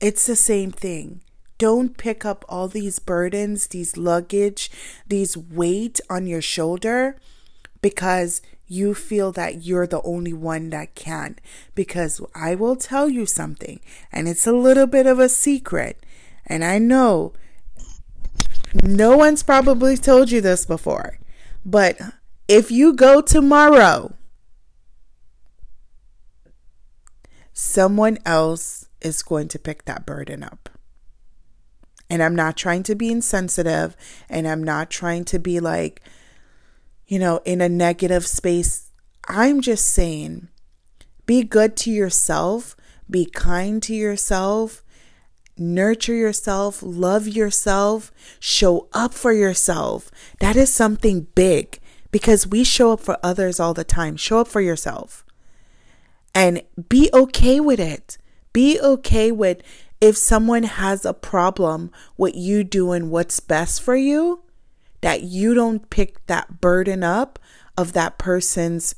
It's 0.00 0.26
the 0.26 0.36
same 0.36 0.70
thing. 0.70 1.22
Don't 1.58 1.96
pick 1.96 2.24
up 2.24 2.44
all 2.48 2.68
these 2.68 2.98
burdens, 2.98 3.68
these 3.68 3.96
luggage, 3.96 4.70
these 5.06 5.36
weight 5.36 6.00
on 6.10 6.26
your 6.26 6.42
shoulder 6.42 7.16
because 7.80 8.40
you 8.66 8.94
feel 8.94 9.30
that 9.32 9.62
you're 9.62 9.86
the 9.86 10.00
only 10.02 10.32
one 10.32 10.70
that 10.70 10.94
can. 10.94 11.36
Because 11.74 12.20
I 12.34 12.54
will 12.54 12.76
tell 12.76 13.08
you 13.08 13.26
something, 13.26 13.80
and 14.10 14.28
it's 14.28 14.46
a 14.46 14.52
little 14.52 14.86
bit 14.86 15.06
of 15.06 15.18
a 15.18 15.28
secret, 15.28 16.04
and 16.46 16.64
I 16.64 16.78
know 16.78 17.34
no 18.82 19.16
one's 19.16 19.42
probably 19.42 19.96
told 19.96 20.30
you 20.30 20.40
this 20.40 20.66
before, 20.66 21.18
but 21.64 22.00
if 22.48 22.70
you 22.70 22.92
go 22.92 23.20
tomorrow, 23.20 24.14
someone 27.52 28.18
else 28.26 28.88
is 29.00 29.22
going 29.22 29.48
to 29.48 29.58
pick 29.58 29.84
that 29.84 30.04
burden 30.04 30.42
up. 30.42 30.70
And 32.14 32.22
I'm 32.22 32.36
not 32.36 32.56
trying 32.56 32.84
to 32.84 32.94
be 32.94 33.10
insensitive 33.10 33.96
and 34.28 34.46
I'm 34.46 34.62
not 34.62 34.88
trying 34.88 35.24
to 35.24 35.40
be 35.40 35.58
like, 35.58 36.00
you 37.08 37.18
know, 37.18 37.40
in 37.44 37.60
a 37.60 37.68
negative 37.68 38.24
space. 38.24 38.92
I'm 39.26 39.60
just 39.60 39.86
saying 39.86 40.46
be 41.26 41.42
good 41.42 41.76
to 41.78 41.90
yourself, 41.90 42.76
be 43.10 43.24
kind 43.24 43.82
to 43.82 43.92
yourself, 43.96 44.84
nurture 45.58 46.14
yourself, 46.14 46.84
love 46.84 47.26
yourself, 47.26 48.12
show 48.38 48.86
up 48.92 49.12
for 49.12 49.32
yourself. 49.32 50.08
That 50.38 50.54
is 50.54 50.72
something 50.72 51.26
big 51.34 51.80
because 52.12 52.46
we 52.46 52.62
show 52.62 52.92
up 52.92 53.00
for 53.00 53.18
others 53.24 53.58
all 53.58 53.74
the 53.74 53.82
time. 53.82 54.16
Show 54.16 54.38
up 54.38 54.46
for 54.46 54.60
yourself 54.60 55.24
and 56.32 56.62
be 56.88 57.10
okay 57.12 57.58
with 57.58 57.80
it. 57.80 58.18
Be 58.52 58.78
okay 58.80 59.32
with 59.32 59.62
if 60.04 60.18
someone 60.18 60.64
has 60.64 61.06
a 61.06 61.14
problem 61.14 61.90
with 62.18 62.36
you 62.36 62.62
doing 62.62 63.08
what's 63.08 63.40
best 63.40 63.80
for 63.80 63.96
you, 63.96 64.42
that 65.00 65.22
you 65.22 65.54
don't 65.54 65.88
pick 65.88 66.26
that 66.26 66.60
burden 66.60 67.02
up 67.02 67.38
of 67.78 67.94
that 67.94 68.18
person's 68.18 68.94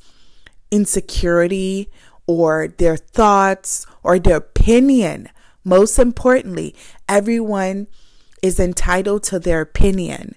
insecurity 0.72 1.88
or 2.26 2.74
their 2.78 2.96
thoughts 2.96 3.86
or 4.02 4.18
their 4.18 4.38
opinion. 4.38 5.28
Most 5.62 5.96
importantly, 5.96 6.74
everyone 7.08 7.86
is 8.42 8.58
entitled 8.58 9.22
to 9.22 9.38
their 9.38 9.60
opinion. 9.60 10.34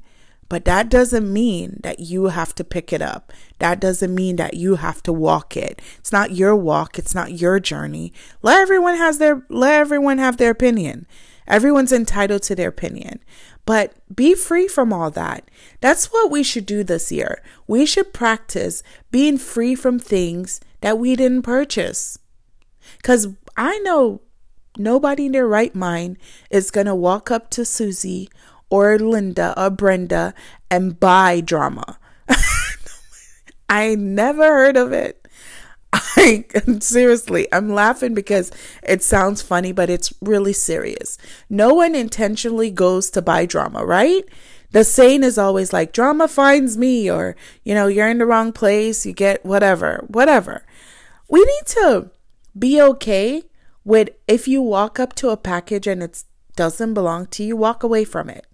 But 0.49 0.65
that 0.65 0.89
doesn't 0.89 1.31
mean 1.31 1.79
that 1.83 1.99
you 1.99 2.25
have 2.25 2.55
to 2.55 2.63
pick 2.63 2.91
it 2.91 3.03
up. 3.03 3.31
That 3.59 3.79
doesn't 3.79 4.13
mean 4.13 4.35
that 4.37 4.55
you 4.55 4.75
have 4.75 5.01
to 5.03 5.13
walk 5.13 5.55
it. 5.55 5.79
It's 5.99 6.11
not 6.11 6.31
your 6.31 6.55
walk, 6.55 6.97
it's 6.97 7.13
not 7.13 7.39
your 7.39 7.59
journey. 7.59 8.11
Let 8.41 8.59
everyone 8.59 8.97
has 8.97 9.19
their 9.19 9.45
let 9.49 9.79
everyone 9.79 10.17
have 10.17 10.37
their 10.37 10.49
opinion. 10.49 11.05
Everyone's 11.47 11.91
entitled 11.91 12.43
to 12.43 12.55
their 12.55 12.69
opinion. 12.69 13.19
But 13.65 13.93
be 14.13 14.33
free 14.33 14.67
from 14.67 14.91
all 14.91 15.11
that. 15.11 15.49
That's 15.81 16.07
what 16.07 16.31
we 16.31 16.41
should 16.41 16.65
do 16.65 16.83
this 16.83 17.11
year. 17.11 17.43
We 17.67 17.85
should 17.85 18.13
practice 18.13 18.81
being 19.11 19.37
free 19.37 19.75
from 19.75 19.99
things 19.99 20.59
that 20.81 20.97
we 20.97 21.15
didn't 21.15 21.43
purchase. 21.43 22.17
Cuz 23.03 23.27
I 23.55 23.77
know 23.79 24.21
nobody 24.77 25.27
in 25.27 25.33
their 25.33 25.47
right 25.47 25.75
mind 25.75 26.17
is 26.49 26.71
going 26.71 26.87
to 26.87 26.95
walk 26.95 27.29
up 27.29 27.49
to 27.51 27.65
Susie 27.65 28.29
or 28.69 28.97
Linda 28.99 29.53
or 29.57 29.69
Brenda 29.69 30.33
and 30.69 30.99
buy 30.99 31.41
drama. 31.41 31.97
I 33.69 33.95
never 33.95 34.43
heard 34.43 34.77
of 34.77 34.91
it. 34.91 35.27
I 35.91 36.45
seriously, 36.79 37.47
I'm 37.51 37.69
laughing 37.69 38.13
because 38.13 38.51
it 38.83 39.01
sounds 39.01 39.41
funny, 39.41 39.71
but 39.71 39.89
it's 39.89 40.13
really 40.21 40.53
serious. 40.53 41.17
No 41.49 41.73
one 41.73 41.95
intentionally 41.95 42.69
goes 42.69 43.09
to 43.11 43.21
buy 43.21 43.45
drama, 43.45 43.83
right? 43.85 44.23
The 44.71 44.83
saying 44.83 45.23
is 45.23 45.39
always 45.39 45.73
like, 45.73 45.93
drama 45.93 46.27
finds 46.27 46.77
me, 46.77 47.09
or, 47.09 47.35
you 47.63 47.73
know, 47.73 47.87
you're 47.87 48.07
in 48.07 48.19
the 48.19 48.27
wrong 48.27 48.51
place, 48.51 49.03
you 49.05 49.13
get 49.13 49.43
whatever, 49.43 50.05
whatever. 50.07 50.63
We 51.27 51.39
need 51.39 51.65
to 51.67 52.11
be 52.57 52.79
okay 52.79 53.43
with 53.83 54.09
if 54.27 54.47
you 54.47 54.61
walk 54.61 54.99
up 54.99 55.15
to 55.15 55.29
a 55.29 55.37
package 55.37 55.87
and 55.87 56.03
it 56.03 56.23
doesn't 56.55 56.93
belong 56.93 57.25
to 57.27 57.43
you, 57.43 57.57
walk 57.57 57.81
away 57.81 58.03
from 58.03 58.29
it. 58.29 58.45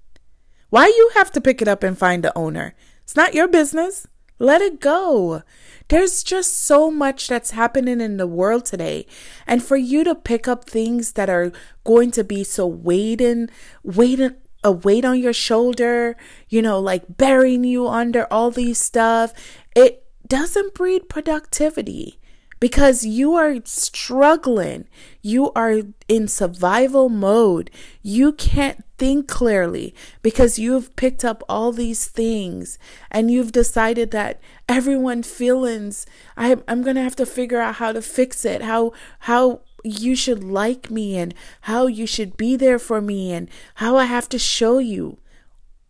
Why 0.75 0.87
you 0.87 1.11
have 1.13 1.31
to 1.31 1.39
pick 1.39 1.61
it 1.61 1.69
up 1.69 1.83
and 1.83 1.97
find 1.97 2.21
the 2.21 2.37
owner? 2.37 2.75
It's 3.03 3.15
not 3.15 3.33
your 3.33 3.47
business. 3.47 4.07
Let 4.39 4.61
it 4.61 4.81
go. 4.81 5.41
There's 5.87 6.21
just 6.21 6.51
so 6.51 6.91
much 6.91 7.29
that's 7.29 7.51
happening 7.51 8.01
in 8.01 8.17
the 8.17 8.27
world 8.27 8.65
today. 8.65 9.05
And 9.47 9.63
for 9.63 9.77
you 9.77 10.03
to 10.03 10.13
pick 10.13 10.49
up 10.49 10.65
things 10.69 11.13
that 11.13 11.29
are 11.29 11.53
going 11.85 12.11
to 12.11 12.25
be 12.25 12.43
so 12.43 12.67
weighting, 12.67 13.47
weighting, 13.83 14.35
a 14.65 14.73
weight 14.73 15.05
on 15.05 15.17
your 15.17 15.31
shoulder, 15.31 16.17
you 16.49 16.61
know, 16.61 16.81
like 16.81 17.05
burying 17.15 17.63
you 17.63 17.87
under 17.87 18.27
all 18.29 18.51
these 18.51 18.77
stuff, 18.77 19.31
it 19.77 20.03
doesn't 20.27 20.73
breed 20.73 21.07
productivity 21.07 22.19
because 22.59 23.05
you 23.05 23.35
are 23.35 23.61
struggling. 23.63 24.89
You 25.21 25.53
are 25.53 25.83
in 26.09 26.27
survival 26.27 27.07
mode. 27.07 27.71
You 28.01 28.33
can't 28.33 28.83
think 28.97 29.27
clearly 29.27 29.93
because 30.21 30.57
you've 30.57 30.95
picked 30.95 31.25
up 31.25 31.43
all 31.49 31.71
these 31.71 32.07
things 32.07 32.79
and 33.11 33.29
you've 33.29 33.51
decided 33.51 34.11
that 34.11 34.39
everyone 34.69 35.21
feelings 35.21 36.05
I, 36.37 36.55
i'm 36.67 36.81
going 36.81 36.95
to 36.95 37.01
have 37.01 37.15
to 37.17 37.25
figure 37.25 37.59
out 37.59 37.75
how 37.75 37.91
to 37.91 38.01
fix 38.01 38.45
it 38.45 38.61
how 38.61 38.93
how 39.19 39.61
you 39.83 40.15
should 40.15 40.43
like 40.43 40.89
me 40.89 41.17
and 41.17 41.33
how 41.61 41.87
you 41.87 42.07
should 42.07 42.37
be 42.37 42.55
there 42.55 42.79
for 42.79 43.01
me 43.01 43.33
and 43.33 43.49
how 43.75 43.97
i 43.97 44.05
have 44.05 44.27
to 44.29 44.39
show 44.39 44.79
you. 44.79 45.19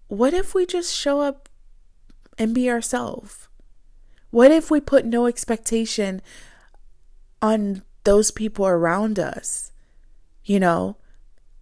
What 0.07 0.33
if 0.33 0.53
we 0.53 0.65
just 0.65 0.93
show 0.93 1.21
up 1.21 1.47
and 2.37 2.53
be 2.53 2.69
ourselves? 2.69 3.47
What 4.29 4.51
if 4.51 4.69
we 4.69 4.81
put 4.81 5.05
no 5.05 5.25
expectation 5.25 6.21
on 7.41 7.83
those 8.05 8.31
people 8.31 8.65
around 8.65 9.19
us. 9.19 9.71
You 10.45 10.59
know, 10.59 10.97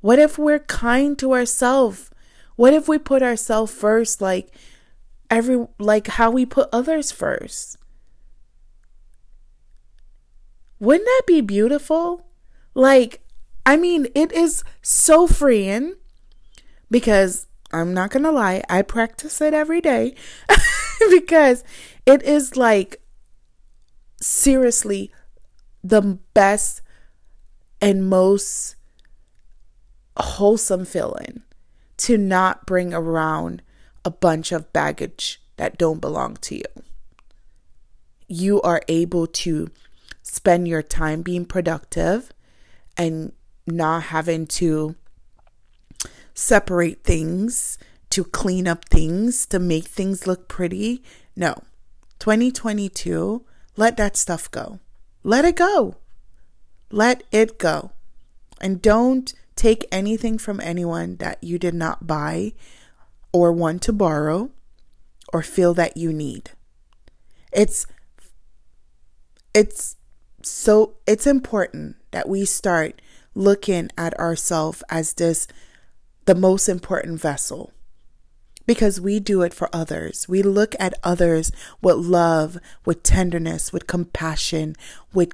what 0.03 0.19
if 0.19 0.37
we're 0.37 0.59
kind 0.59 1.17
to 1.17 1.31
ourselves? 1.31 2.11
What 2.57 2.73
if 2.73 2.89
we 2.89 2.97
put 2.97 3.23
ourselves 3.23 3.71
first 3.71 4.19
like 4.19 4.53
every 5.29 5.65
like 5.79 6.07
how 6.07 6.29
we 6.29 6.45
put 6.45 6.67
others 6.73 7.13
first? 7.13 7.77
Wouldn't 10.77 11.05
that 11.05 11.21
be 11.25 11.39
beautiful? 11.39 12.27
Like 12.73 13.21
I 13.65 13.77
mean, 13.77 14.07
it 14.13 14.33
is 14.33 14.65
so 14.81 15.25
freeing 15.25 15.95
because 16.91 17.47
I'm 17.71 17.93
not 17.93 18.09
going 18.11 18.23
to 18.23 18.31
lie, 18.31 18.61
I 18.69 18.81
practice 18.81 19.39
it 19.39 19.53
every 19.53 19.79
day 19.79 20.15
because 21.09 21.63
it 22.05 22.21
is 22.23 22.57
like 22.57 23.01
seriously 24.19 25.13
the 25.81 26.01
best 26.33 26.81
and 27.79 28.09
most 28.09 28.75
wholesome 30.21 30.85
feeling 30.85 31.41
to 31.97 32.17
not 32.17 32.65
bring 32.65 32.93
around 32.93 33.61
a 34.05 34.11
bunch 34.11 34.51
of 34.51 34.71
baggage 34.73 35.41
that 35.57 35.77
don't 35.77 36.01
belong 36.01 36.35
to 36.37 36.55
you. 36.55 36.83
You 38.27 38.61
are 38.61 38.81
able 38.87 39.27
to 39.27 39.69
spend 40.21 40.67
your 40.67 40.81
time 40.81 41.21
being 41.21 41.45
productive 41.45 42.31
and 42.97 43.31
not 43.65 44.03
having 44.03 44.47
to 44.47 44.95
separate 46.33 47.03
things, 47.03 47.77
to 48.09 48.23
clean 48.23 48.67
up 48.67 48.85
things, 48.85 49.45
to 49.47 49.59
make 49.59 49.85
things 49.85 50.27
look 50.27 50.47
pretty. 50.47 51.03
No. 51.35 51.63
2022, 52.19 53.43
let 53.75 53.97
that 53.97 54.15
stuff 54.15 54.49
go. 54.49 54.79
Let 55.23 55.45
it 55.45 55.55
go. 55.55 55.95
Let 56.91 57.23
it 57.31 57.57
go. 57.57 57.91
And 58.61 58.81
don't 58.81 59.33
take 59.55 59.85
anything 59.91 60.37
from 60.37 60.59
anyone 60.59 61.17
that 61.17 61.43
you 61.43 61.57
did 61.57 61.73
not 61.73 62.07
buy 62.07 62.53
or 63.31 63.51
want 63.51 63.81
to 63.83 63.93
borrow 63.93 64.51
or 65.31 65.41
feel 65.41 65.73
that 65.73 65.97
you 65.97 66.13
need. 66.13 66.51
It's 67.51 67.85
it's 69.53 69.95
so 70.41 70.95
it's 71.07 71.27
important 71.27 71.95
that 72.11 72.27
we 72.27 72.45
start 72.45 73.01
looking 73.35 73.89
at 73.97 74.17
ourselves 74.19 74.83
as 74.89 75.13
this 75.13 75.47
the 76.25 76.35
most 76.35 76.69
important 76.69 77.19
vessel 77.19 77.71
because 78.65 79.01
we 79.01 79.19
do 79.19 79.41
it 79.41 79.53
for 79.53 79.69
others. 79.73 80.27
We 80.29 80.41
look 80.41 80.75
at 80.79 80.93
others 81.03 81.51
with 81.81 81.97
love, 81.97 82.57
with 82.85 83.03
tenderness, 83.03 83.73
with 83.73 83.87
compassion, 83.87 84.75
with 85.13 85.33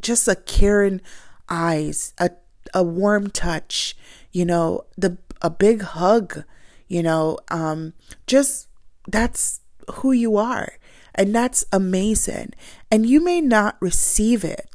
just 0.00 0.28
a 0.28 0.36
caring 0.36 1.00
eyes, 1.48 2.14
a 2.18 2.30
a 2.74 2.82
warm 2.82 3.30
touch, 3.30 3.96
you 4.32 4.44
know, 4.44 4.84
the 4.96 5.18
a 5.42 5.50
big 5.50 5.82
hug, 5.82 6.44
you 6.88 7.02
know, 7.02 7.38
um 7.48 7.92
just 8.26 8.68
that's 9.08 9.60
who 9.94 10.12
you 10.12 10.36
are. 10.36 10.72
And 11.14 11.34
that's 11.34 11.64
amazing. 11.72 12.52
And 12.90 13.04
you 13.04 13.22
may 13.22 13.40
not 13.40 13.76
receive 13.80 14.44
it 14.44 14.68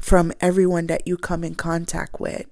from 0.00 0.32
everyone 0.40 0.86
that 0.86 1.06
you 1.06 1.16
come 1.16 1.44
in 1.44 1.54
contact 1.54 2.18
with 2.18 2.46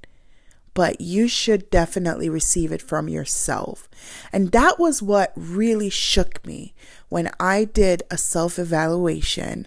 but 0.75 1.01
you 1.01 1.29
should 1.29 1.69
definitely 1.71 2.29
receive 2.29 2.73
it 2.73 2.83
from 2.83 3.09
yourself. 3.09 3.89
And 4.33 4.53
that 4.53 4.79
was 4.79 5.03
what 5.03 5.33
really 5.35 5.91
shook 5.91 6.45
me 6.47 6.75
when 7.09 7.31
I 7.39 7.65
did 7.65 8.03
a 8.11 8.17
self 8.17 8.59
evaluation 8.59 9.67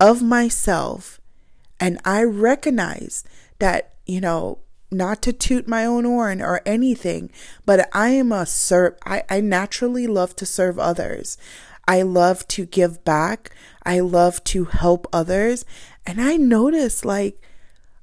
of 0.00 0.22
myself 0.22 1.20
and 1.78 2.00
I 2.04 2.22
recognized 2.22 3.28
that, 3.58 3.92
you 4.08 4.20
know, 4.20 4.58
not 4.90 5.20
to 5.22 5.32
toot 5.32 5.68
my 5.68 5.84
own 5.84 6.04
horn 6.04 6.40
or 6.40 6.62
anything, 6.64 7.30
but 7.66 7.88
I 7.92 8.08
am 8.08 8.32
a 8.32 8.46
serve. 8.46 8.94
I, 9.04 9.22
I 9.28 9.40
naturally 9.40 10.06
love 10.06 10.34
to 10.36 10.46
serve 10.46 10.78
others. 10.78 11.36
I 11.86 12.02
love 12.02 12.48
to 12.48 12.66
give 12.66 13.04
back. 13.04 13.50
I 13.84 14.00
love 14.00 14.42
to 14.44 14.64
help 14.64 15.06
others. 15.12 15.64
And 16.06 16.20
I 16.20 16.36
noticed 16.36 17.04
like 17.04 17.40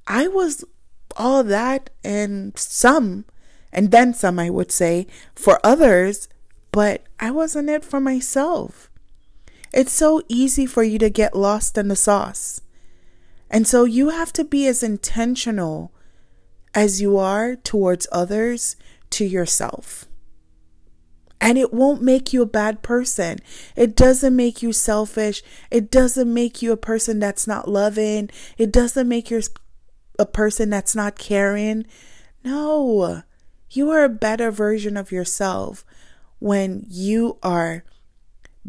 I 0.06 0.28
was 0.28 0.64
all 1.16 1.42
that 1.44 1.90
and 2.04 2.56
some, 2.56 3.24
and 3.72 3.90
then 3.90 4.14
some, 4.14 4.38
I 4.38 4.48
would 4.50 4.70
say, 4.70 5.06
for 5.34 5.58
others, 5.64 6.28
but 6.70 7.02
I 7.18 7.30
wasn't 7.30 7.70
it 7.70 7.84
for 7.84 8.00
myself. 8.00 8.90
it's 9.72 9.92
so 9.92 10.22
easy 10.28 10.66
for 10.66 10.82
you 10.82 10.98
to 10.98 11.10
get 11.10 11.36
lost 11.36 11.76
in 11.76 11.88
the 11.88 11.96
sauce. 11.96 12.60
And 13.50 13.66
so 13.66 13.84
you 13.84 14.10
have 14.10 14.32
to 14.34 14.44
be 14.44 14.66
as 14.66 14.82
intentional 14.82 15.92
as 16.76 17.00
you 17.00 17.16
are 17.16 17.56
towards 17.56 18.06
others 18.12 18.76
to 19.08 19.24
yourself. 19.24 20.04
And 21.40 21.56
it 21.56 21.72
won't 21.72 22.02
make 22.02 22.34
you 22.34 22.42
a 22.42 22.46
bad 22.46 22.82
person. 22.82 23.38
It 23.74 23.96
doesn't 23.96 24.36
make 24.36 24.62
you 24.62 24.72
selfish. 24.72 25.42
It 25.70 25.90
doesn't 25.90 26.32
make 26.32 26.60
you 26.60 26.72
a 26.72 26.76
person 26.76 27.18
that's 27.18 27.46
not 27.46 27.66
loving. 27.66 28.28
It 28.58 28.70
doesn't 28.70 29.08
make 29.08 29.30
you 29.30 29.40
a 30.18 30.26
person 30.26 30.68
that's 30.68 30.94
not 30.94 31.18
caring. 31.18 31.86
No, 32.44 33.22
you 33.70 33.90
are 33.90 34.04
a 34.04 34.10
better 34.10 34.50
version 34.50 34.96
of 34.98 35.10
yourself 35.10 35.84
when 36.40 36.84
you 36.88 37.38
are 37.42 37.84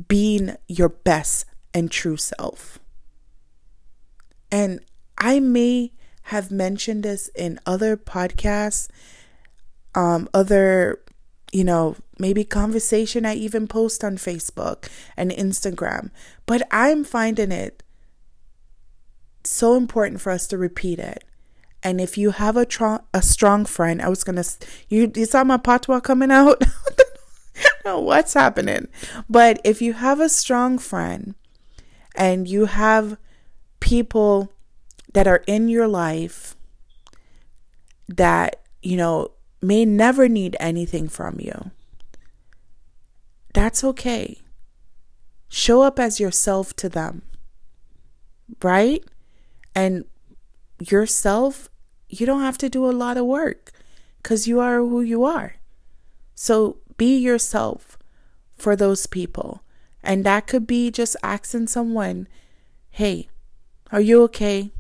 being 0.07 0.55
your 0.67 0.89
best 0.89 1.45
and 1.73 1.91
true 1.91 2.17
self. 2.17 2.79
And 4.49 4.79
I 5.17 5.41
may 5.41 5.91
have 6.27 6.51
mentioned 6.51 7.03
this 7.03 7.29
in 7.35 7.59
other 7.65 7.95
podcasts, 7.97 8.89
um, 9.95 10.29
other 10.33 10.99
you 11.53 11.63
know, 11.63 11.95
maybe 12.19 12.43
conversation 12.43 13.25
I 13.25 13.35
even 13.35 13.67
post 13.67 14.03
on 14.03 14.17
Facebook 14.17 14.89
and 15.15 15.31
Instagram. 15.31 16.11
But 16.45 16.67
I'm 16.71 17.05
finding 17.05 17.53
it 17.53 17.83
so 19.45 19.75
important 19.75 20.19
for 20.19 20.31
us 20.31 20.45
to 20.47 20.57
repeat 20.57 20.99
it. 20.99 21.23
And 21.81 22.01
if 22.01 22.17
you 22.17 22.31
have 22.31 22.57
a 22.57 22.65
tr- 22.65 23.05
a 23.13 23.21
strong 23.21 23.65
friend, 23.65 24.01
I 24.01 24.09
was 24.09 24.23
gonna 24.23 24.43
you 24.89 25.11
you 25.15 25.25
saw 25.25 25.43
my 25.43 25.57
patois 25.57 26.01
coming 26.01 26.31
out. 26.31 26.63
what's 27.85 28.33
happening? 28.33 28.87
But 29.29 29.61
if 29.63 29.81
you 29.81 29.93
have 29.93 30.19
a 30.19 30.27
strong 30.27 30.77
friend, 30.77 31.35
and 32.17 32.47
you 32.47 32.65
have 32.65 33.17
people 33.79 34.51
that 35.13 35.27
are 35.27 35.43
in 35.47 35.69
your 35.69 35.87
life 35.87 36.55
that 38.07 38.61
you 38.81 38.97
know 38.97 39.31
may 39.61 39.85
never 39.85 40.27
need 40.29 40.55
anything 40.59 41.07
from 41.07 41.39
you. 41.39 41.71
That's 43.53 43.83
okay. 43.83 44.41
Show 45.49 45.81
up 45.81 45.99
as 45.99 46.19
yourself 46.19 46.75
to 46.75 46.89
them, 46.89 47.23
right? 48.61 49.03
And 49.73 50.05
yourself, 50.79 51.69
you 52.09 52.25
don't 52.25 52.41
have 52.41 52.57
to 52.59 52.69
do 52.69 52.85
a 52.85 52.91
lot 52.91 53.17
of 53.17 53.25
work 53.25 53.71
because 54.21 54.47
you 54.47 54.59
are 54.59 54.77
who 54.77 55.01
you 55.01 55.23
are. 55.23 55.55
So 56.35 56.77
be 56.97 57.17
yourself 57.17 57.97
for 58.55 58.75
those 58.75 59.07
people. 59.07 59.63
And 60.03 60.23
that 60.23 60.47
could 60.47 60.67
be 60.67 60.91
just 60.91 61.15
asking 61.23 61.67
someone, 61.67 62.27
hey, 62.91 63.29
are 63.91 64.01
you 64.01 64.21
okay? 64.23 64.71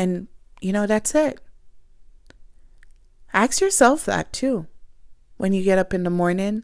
And, 0.00 0.28
you 0.62 0.72
know, 0.72 0.86
that's 0.86 1.14
it. 1.14 1.40
Ask 3.34 3.60
yourself 3.60 4.06
that 4.06 4.32
too. 4.32 4.66
When 5.36 5.52
you 5.52 5.62
get 5.62 5.78
up 5.78 5.92
in 5.92 6.04
the 6.04 6.10
morning, 6.10 6.62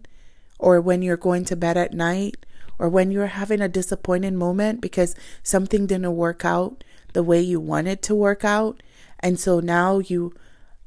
or 0.59 0.81
when 0.81 1.02
you're 1.02 1.19
going 1.19 1.45
to 1.45 1.55
bed 1.55 1.76
at 1.76 1.93
night, 1.93 2.47
or 2.78 2.88
when 2.88 3.11
you're 3.11 3.26
having 3.26 3.61
a 3.61 3.69
disappointing 3.69 4.37
moment 4.37 4.81
because 4.81 5.14
something 5.43 5.87
didn't 5.87 6.16
work 6.16 6.47
out 6.47 6.83
the 7.12 7.23
way 7.23 7.38
you 7.38 7.61
wanted 7.61 8.00
to 8.05 8.14
work 8.14 8.43
out, 8.43 8.83
and 9.21 9.38
so 9.38 9.61
now 9.61 9.99
you 9.99 10.33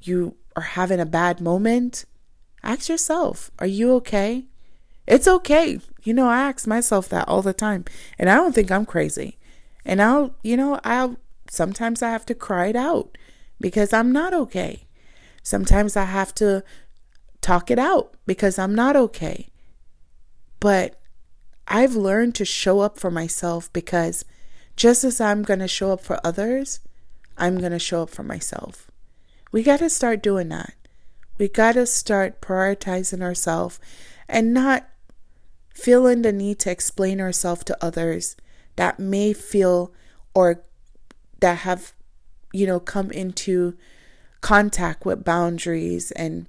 you 0.01 0.35
are 0.55 0.73
having 0.73 0.99
a 0.99 1.05
bad 1.05 1.39
moment, 1.39 2.05
ask 2.63 2.89
yourself, 2.89 3.51
are 3.59 3.67
you 3.67 3.93
okay? 3.93 4.45
It's 5.05 5.27
okay. 5.27 5.79
You 6.01 6.15
know, 6.15 6.27
I 6.27 6.49
ask 6.49 6.65
myself 6.65 7.09
that 7.09 7.27
all 7.27 7.43
the 7.43 7.53
time, 7.53 7.85
and 8.17 8.27
I 8.27 8.33
don't 8.33 8.55
think 8.55 8.71
I'm 8.71 8.87
crazy. 8.87 9.37
And 9.85 10.01
I'll, 10.01 10.33
you 10.41 10.57
know, 10.57 10.79
I'll 10.83 11.17
sometimes 11.49 12.01
I 12.01 12.09
have 12.09 12.25
to 12.27 12.35
cry 12.35 12.67
it 12.67 12.75
out 12.75 13.17
because 13.59 13.93
I'm 13.93 14.11
not 14.11 14.33
okay. 14.33 14.85
Sometimes 15.43 15.95
I 15.95 16.05
have 16.05 16.33
to 16.35 16.63
talk 17.41 17.71
it 17.71 17.79
out 17.79 18.15
because 18.25 18.59
I'm 18.59 18.75
not 18.75 18.95
okay. 18.95 19.49
But 20.59 20.99
I've 21.67 21.95
learned 21.95 22.35
to 22.35 22.45
show 22.45 22.81
up 22.81 22.99
for 22.99 23.11
myself 23.11 23.71
because 23.73 24.25
just 24.75 25.03
as 25.03 25.21
I'm 25.21 25.43
going 25.43 25.59
to 25.59 25.67
show 25.67 25.91
up 25.91 26.01
for 26.01 26.19
others, 26.23 26.79
I'm 27.37 27.57
going 27.57 27.71
to 27.71 27.79
show 27.79 28.03
up 28.03 28.09
for 28.09 28.23
myself. 28.23 28.89
We 29.51 29.63
got 29.63 29.79
to 29.79 29.89
start 29.89 30.21
doing 30.21 30.49
that. 30.49 30.73
We 31.37 31.47
got 31.47 31.73
to 31.73 31.85
start 31.85 32.41
prioritizing 32.41 33.21
ourselves 33.21 33.79
and 34.27 34.53
not 34.53 34.89
feeling 35.73 36.21
the 36.21 36.33
need 36.33 36.59
to 36.59 36.71
explain 36.71 37.21
ourselves 37.21 37.63
to 37.65 37.77
others 37.83 38.35
that 38.75 38.99
may 38.99 39.33
feel 39.33 39.93
or 40.33 40.63
that 41.39 41.59
have, 41.59 41.93
you 42.53 42.65
know, 42.65 42.79
come 42.79 43.11
into 43.11 43.75
contact 44.41 45.05
with 45.05 45.23
boundaries 45.23 46.11
and 46.11 46.47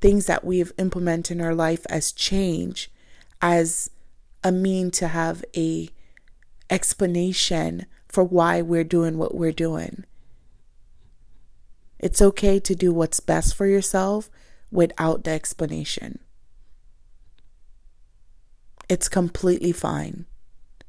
things 0.00 0.26
that 0.26 0.44
we've 0.44 0.72
implemented 0.78 1.38
in 1.38 1.44
our 1.44 1.54
life 1.54 1.86
as 1.88 2.12
change 2.12 2.90
as 3.40 3.90
a 4.42 4.52
mean 4.52 4.90
to 4.90 5.08
have 5.08 5.44
a 5.56 5.88
explanation 6.70 7.86
for 8.08 8.24
why 8.24 8.60
we're 8.62 8.84
doing 8.84 9.18
what 9.18 9.34
we're 9.34 9.52
doing. 9.52 10.04
It's 11.98 12.20
okay 12.20 12.60
to 12.60 12.74
do 12.74 12.92
what's 12.92 13.20
best 13.20 13.54
for 13.54 13.66
yourself 13.66 14.30
without 14.70 15.24
the 15.24 15.30
explanation. 15.30 16.18
It's 18.88 19.08
completely 19.08 19.72
fine. 19.72 20.26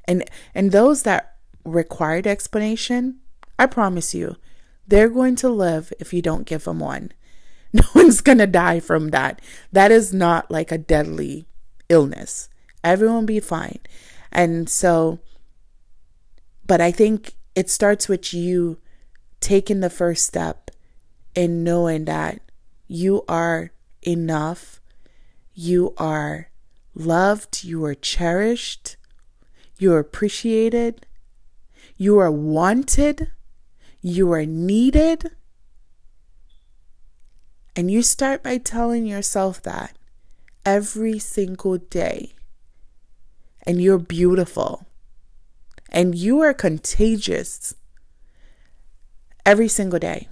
And 0.06 0.28
and 0.54 0.72
those 0.72 1.04
that 1.04 1.35
required 1.66 2.26
explanation, 2.26 3.18
I 3.58 3.66
promise 3.66 4.14
you, 4.14 4.36
they're 4.86 5.08
going 5.08 5.36
to 5.36 5.48
live 5.48 5.92
if 5.98 6.12
you 6.12 6.22
don't 6.22 6.46
give 6.46 6.64
them 6.64 6.80
one. 6.80 7.12
No 7.72 7.82
one's 7.94 8.22
going 8.22 8.38
to 8.38 8.46
die 8.46 8.80
from 8.80 9.10
that. 9.10 9.42
That 9.70 9.90
is 9.90 10.14
not 10.14 10.50
like 10.50 10.72
a 10.72 10.78
deadly 10.78 11.46
illness. 11.90 12.48
Everyone 12.82 13.26
be 13.26 13.40
fine. 13.40 13.80
And 14.32 14.70
so, 14.70 15.18
but 16.66 16.80
I 16.80 16.90
think 16.90 17.34
it 17.54 17.68
starts 17.68 18.08
with 18.08 18.32
you 18.32 18.78
taking 19.40 19.80
the 19.80 19.90
first 19.90 20.24
step 20.24 20.70
in 21.34 21.64
knowing 21.64 22.06
that 22.06 22.40
you 22.86 23.24
are 23.28 23.72
enough, 24.02 24.80
you 25.52 25.92
are 25.98 26.48
loved, 26.94 27.64
you 27.64 27.84
are 27.84 27.94
cherished, 27.94 28.96
you 29.78 29.92
are 29.92 29.98
appreciated, 29.98 31.06
you 31.96 32.18
are 32.18 32.30
wanted, 32.30 33.30
you 34.00 34.30
are 34.32 34.46
needed. 34.46 35.30
And 37.74 37.90
you 37.90 38.02
start 38.02 38.42
by 38.42 38.58
telling 38.58 39.06
yourself 39.06 39.62
that 39.62 39.96
every 40.64 41.18
single 41.18 41.78
day. 41.78 42.32
And 43.66 43.82
you're 43.82 43.98
beautiful. 43.98 44.86
And 45.90 46.14
you 46.14 46.40
are 46.40 46.54
contagious 46.54 47.74
every 49.44 49.68
single 49.68 49.98
day. 49.98 50.28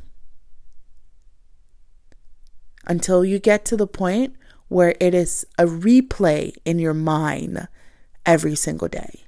Until 2.87 3.25
you 3.25 3.39
get 3.39 3.65
to 3.67 3.77
the 3.77 3.87
point 3.87 4.35
where 4.69 4.95
it 5.01 5.15
is 5.15 5.47
a 5.59 5.65
replay 5.65 6.55
in 6.65 6.79
your 6.79 6.95
mind 6.95 7.69
every 8.27 8.55
single 8.55 8.89
day. 8.89 9.25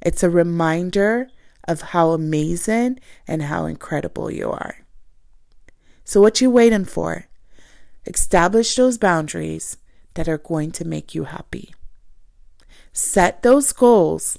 It's 0.00 0.22
a 0.22 0.30
reminder 0.30 1.28
of 1.66 1.80
how 1.80 2.10
amazing 2.10 3.00
and 3.26 3.42
how 3.42 3.66
incredible 3.66 4.30
you 4.30 4.50
are. 4.50 4.76
So 6.04 6.20
what 6.20 6.40
you 6.40 6.50
waiting 6.50 6.84
for? 6.84 7.26
Establish 8.06 8.74
those 8.76 8.98
boundaries 8.98 9.76
that 10.14 10.28
are 10.28 10.38
going 10.38 10.70
to 10.72 10.84
make 10.84 11.14
you 11.14 11.24
happy. 11.24 11.74
Set 12.92 13.42
those 13.42 13.72
goals 13.72 14.38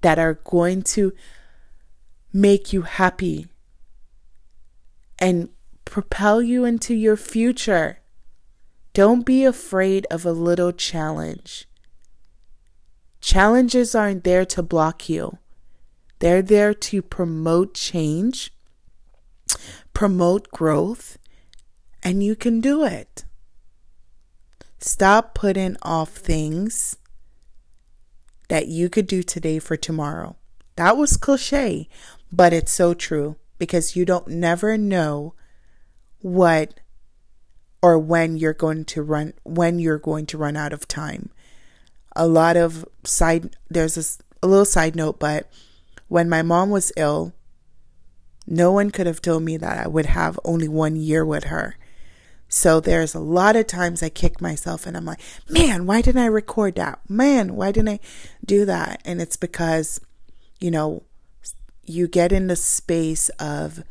that 0.00 0.18
are 0.18 0.34
going 0.34 0.82
to 0.82 1.12
make 2.32 2.72
you 2.72 2.82
happy 2.82 3.46
and 5.18 5.48
propel 5.84 6.42
you 6.42 6.64
into 6.64 6.94
your 6.94 7.16
future. 7.16 7.98
Don't 8.94 9.24
be 9.24 9.44
afraid 9.44 10.06
of 10.10 10.24
a 10.24 10.32
little 10.32 10.72
challenge. 10.72 11.68
Challenges 13.20 13.94
aren't 13.94 14.24
there 14.24 14.44
to 14.46 14.62
block 14.62 15.08
you. 15.08 15.38
They're 16.22 16.40
there 16.40 16.72
to 16.72 17.02
promote 17.02 17.74
change, 17.74 18.52
promote 19.92 20.52
growth, 20.52 21.18
and 22.00 22.22
you 22.22 22.36
can 22.36 22.60
do 22.60 22.84
it. 22.84 23.24
Stop 24.78 25.34
putting 25.34 25.76
off 25.82 26.10
things 26.10 26.96
that 28.48 28.68
you 28.68 28.88
could 28.88 29.08
do 29.08 29.24
today 29.24 29.58
for 29.58 29.76
tomorrow. 29.76 30.36
That 30.76 30.96
was 30.96 31.16
cliche, 31.16 31.88
but 32.30 32.52
it's 32.52 32.70
so 32.70 32.94
true 32.94 33.34
because 33.58 33.96
you 33.96 34.04
don't 34.04 34.28
never 34.28 34.78
know 34.78 35.34
what 36.20 36.78
or 37.82 37.98
when 37.98 38.36
you're 38.36 38.54
going 38.54 38.84
to 38.84 39.02
run 39.02 39.32
when 39.42 39.80
you're 39.80 39.98
going 39.98 40.26
to 40.26 40.38
run 40.38 40.56
out 40.56 40.72
of 40.72 40.86
time. 40.86 41.30
A 42.14 42.28
lot 42.28 42.56
of 42.56 42.86
side 43.02 43.56
there's 43.68 43.96
this 43.96 44.18
a 44.40 44.46
little 44.46 44.64
side 44.64 44.94
note, 44.94 45.18
but 45.18 45.50
when 46.12 46.28
my 46.28 46.42
mom 46.42 46.68
was 46.68 46.92
ill, 46.94 47.32
no 48.46 48.70
one 48.70 48.90
could 48.90 49.06
have 49.06 49.22
told 49.22 49.42
me 49.42 49.56
that 49.56 49.86
I 49.86 49.88
would 49.88 50.04
have 50.04 50.38
only 50.44 50.68
one 50.68 50.94
year 50.94 51.24
with 51.24 51.44
her. 51.44 51.74
So 52.50 52.80
there's 52.80 53.14
a 53.14 53.18
lot 53.18 53.56
of 53.56 53.66
times 53.66 54.02
I 54.02 54.10
kick 54.10 54.38
myself 54.38 54.84
and 54.84 54.94
I'm 54.94 55.06
like, 55.06 55.20
man, 55.48 55.86
why 55.86 56.02
didn't 56.02 56.20
I 56.20 56.26
record 56.26 56.74
that? 56.74 56.98
Man, 57.08 57.56
why 57.56 57.72
didn't 57.72 57.88
I 57.88 58.00
do 58.44 58.66
that? 58.66 59.00
And 59.06 59.22
it's 59.22 59.38
because, 59.38 60.02
you 60.60 60.70
know, 60.70 61.04
you 61.86 62.06
get 62.08 62.30
in 62.30 62.46
the 62.46 62.56
space 62.56 63.30
of 63.38 63.82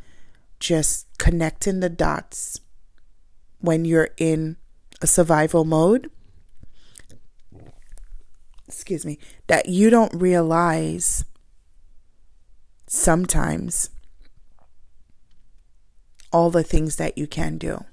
just 0.60 1.08
connecting 1.18 1.80
the 1.80 1.90
dots 1.90 2.60
when 3.58 3.84
you're 3.84 4.10
in 4.16 4.58
a 5.00 5.08
survival 5.08 5.64
mode. 5.64 6.08
Excuse 8.68 9.04
me, 9.04 9.18
that 9.48 9.68
you 9.68 9.90
don't 9.90 10.14
realize 10.14 11.24
sometimes 12.94 13.88
all 16.30 16.50
the 16.50 16.62
things 16.62 16.96
that 16.96 17.16
you 17.16 17.26
can 17.26 17.56
do. 17.56 17.86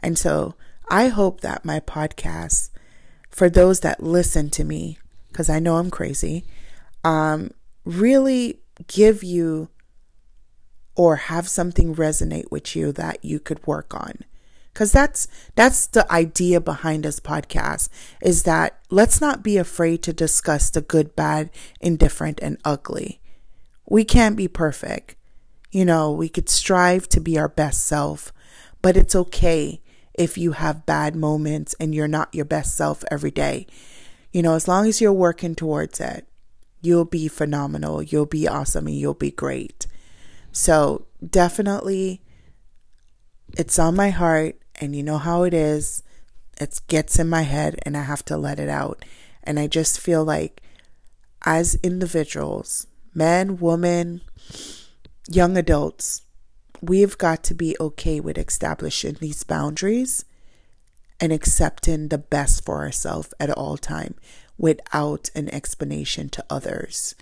And 0.00 0.18
so 0.18 0.54
I 0.90 1.08
hope 1.08 1.40
that 1.40 1.64
my 1.64 1.80
podcast, 1.80 2.68
for 3.30 3.48
those 3.48 3.80
that 3.80 4.02
listen 4.02 4.50
to 4.50 4.64
me, 4.64 4.98
because 5.28 5.48
I 5.48 5.60
know 5.60 5.76
I'm 5.76 5.90
crazy, 5.90 6.44
um, 7.04 7.52
really 7.86 8.60
give 8.86 9.24
you 9.24 9.70
or 10.94 11.16
have 11.16 11.48
something 11.48 11.94
resonate 11.94 12.50
with 12.50 12.76
you 12.76 12.92
that 12.92 13.24
you 13.24 13.40
could 13.40 13.66
work 13.66 13.94
on 13.94 14.24
because 14.72 14.92
that's 14.92 15.26
that's 15.54 15.86
the 15.86 16.10
idea 16.12 16.60
behind 16.60 17.04
this 17.04 17.18
podcast 17.18 17.88
is 18.20 18.42
that 18.42 18.78
let's 18.90 19.20
not 19.20 19.42
be 19.42 19.56
afraid 19.56 20.02
to 20.02 20.12
discuss 20.12 20.70
the 20.70 20.80
good 20.80 21.16
bad 21.16 21.50
indifferent 21.80 22.38
and 22.42 22.58
ugly 22.64 23.20
we 23.86 24.04
can't 24.04 24.36
be 24.36 24.48
perfect 24.48 25.16
you 25.70 25.84
know 25.84 26.10
we 26.10 26.28
could 26.28 26.48
strive 26.48 27.08
to 27.08 27.20
be 27.20 27.38
our 27.38 27.48
best 27.48 27.84
self 27.84 28.32
but 28.82 28.96
it's 28.96 29.14
okay 29.14 29.80
if 30.14 30.38
you 30.38 30.52
have 30.52 30.86
bad 30.86 31.16
moments 31.16 31.74
and 31.80 31.94
you're 31.94 32.08
not 32.08 32.34
your 32.34 32.44
best 32.44 32.76
self 32.76 33.04
every 33.10 33.30
day 33.30 33.66
you 34.32 34.42
know 34.42 34.54
as 34.54 34.68
long 34.68 34.86
as 34.86 35.00
you're 35.00 35.12
working 35.12 35.54
towards 35.54 36.00
it 36.00 36.26
you'll 36.80 37.04
be 37.04 37.28
phenomenal 37.28 38.02
you'll 38.02 38.26
be 38.26 38.46
awesome 38.46 38.86
and 38.86 38.96
you'll 38.96 39.14
be 39.14 39.30
great 39.30 39.86
so 40.52 41.06
definitely 41.28 42.22
it's 43.56 43.78
on 43.78 43.96
my 43.96 44.10
heart 44.10 44.56
and 44.80 44.94
you 44.94 45.02
know 45.02 45.18
how 45.18 45.42
it 45.42 45.54
is. 45.54 46.02
It 46.60 46.80
gets 46.88 47.18
in 47.18 47.28
my 47.28 47.42
head 47.42 47.78
and 47.82 47.96
I 47.96 48.02
have 48.02 48.24
to 48.26 48.36
let 48.36 48.58
it 48.58 48.68
out. 48.68 49.04
And 49.42 49.58
I 49.58 49.66
just 49.66 50.00
feel 50.00 50.24
like 50.24 50.62
as 51.44 51.76
individuals, 51.82 52.86
men, 53.14 53.58
women, 53.58 54.20
young 55.28 55.56
adults, 55.56 56.22
we've 56.80 57.16
got 57.16 57.42
to 57.44 57.54
be 57.54 57.76
okay 57.80 58.20
with 58.20 58.36
establishing 58.36 59.14
these 59.20 59.44
boundaries 59.44 60.24
and 61.20 61.32
accepting 61.32 62.08
the 62.08 62.18
best 62.18 62.64
for 62.64 62.78
ourselves 62.78 63.32
at 63.38 63.50
all 63.50 63.76
time 63.76 64.14
without 64.58 65.30
an 65.34 65.48
explanation 65.54 66.28
to 66.28 66.44
others, 66.50 67.14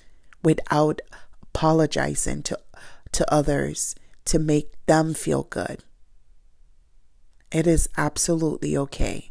without 0.42 1.00
apologizing 1.42 2.42
to 2.42 2.58
to 3.12 3.30
others 3.30 3.94
to 4.24 4.38
make 4.38 4.72
them 4.86 5.12
feel 5.12 5.42
good 5.42 5.82
it 7.52 7.66
is 7.66 7.88
absolutely 7.96 8.76
okay 8.76 9.30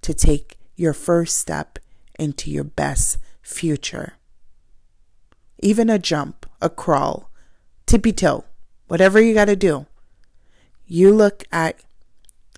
to 0.00 0.14
take 0.14 0.58
your 0.74 0.94
first 0.94 1.36
step 1.36 1.78
into 2.18 2.50
your 2.50 2.64
best 2.64 3.18
future. 3.42 4.17
Even 5.60 5.90
a 5.90 5.98
jump, 5.98 6.46
a 6.60 6.70
crawl, 6.70 7.30
tippy 7.86 8.12
toe, 8.12 8.44
whatever 8.86 9.20
you 9.20 9.34
got 9.34 9.46
to 9.46 9.56
do. 9.56 9.86
You 10.86 11.12
look 11.12 11.44
at 11.52 11.80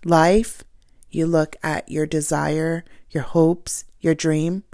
life, 0.05 0.65
you 1.11 1.27
look 1.27 1.57
at 1.63 1.89
your 1.89 2.07
desire, 2.07 2.85
your 3.11 3.23
hopes, 3.25 3.85
your 4.01 4.15
dream, 4.15 4.65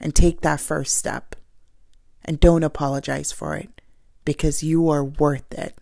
and 0.00 0.14
take 0.14 0.40
that 0.40 0.60
first 0.60 0.96
step. 0.96 1.36
And 2.24 2.38
don't 2.38 2.62
apologize 2.62 3.32
for 3.32 3.56
it 3.56 3.80
because 4.24 4.62
you 4.62 4.88
are 4.88 5.04
worth 5.04 5.52
it. 5.52 5.76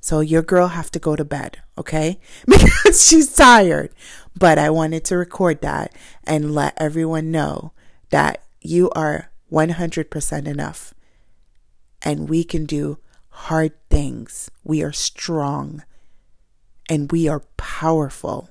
So 0.00 0.20
your 0.20 0.42
girl 0.42 0.68
have 0.68 0.90
to 0.92 0.98
go 0.98 1.14
to 1.14 1.24
bed, 1.24 1.62
okay? 1.78 2.18
Because 2.46 3.06
she's 3.06 3.34
tired. 3.34 3.90
But 4.36 4.58
I 4.58 4.70
wanted 4.70 5.04
to 5.06 5.16
record 5.16 5.60
that 5.60 5.94
and 6.24 6.54
let 6.54 6.74
everyone 6.76 7.30
know 7.30 7.72
that 8.10 8.42
you 8.60 8.90
are 8.90 9.30
100% 9.52 10.46
enough. 10.46 10.94
And 12.00 12.28
we 12.28 12.42
can 12.42 12.64
do 12.64 12.98
hard 13.28 13.72
things. 13.90 14.50
We 14.64 14.82
are 14.82 14.92
strong 14.92 15.84
and 16.88 17.12
we 17.12 17.28
are 17.28 17.42
powerful. 17.56 18.48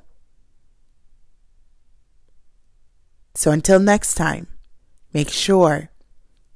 So 3.33 3.51
until 3.51 3.79
next 3.79 4.15
time, 4.15 4.47
make 5.13 5.29
sure 5.29 5.89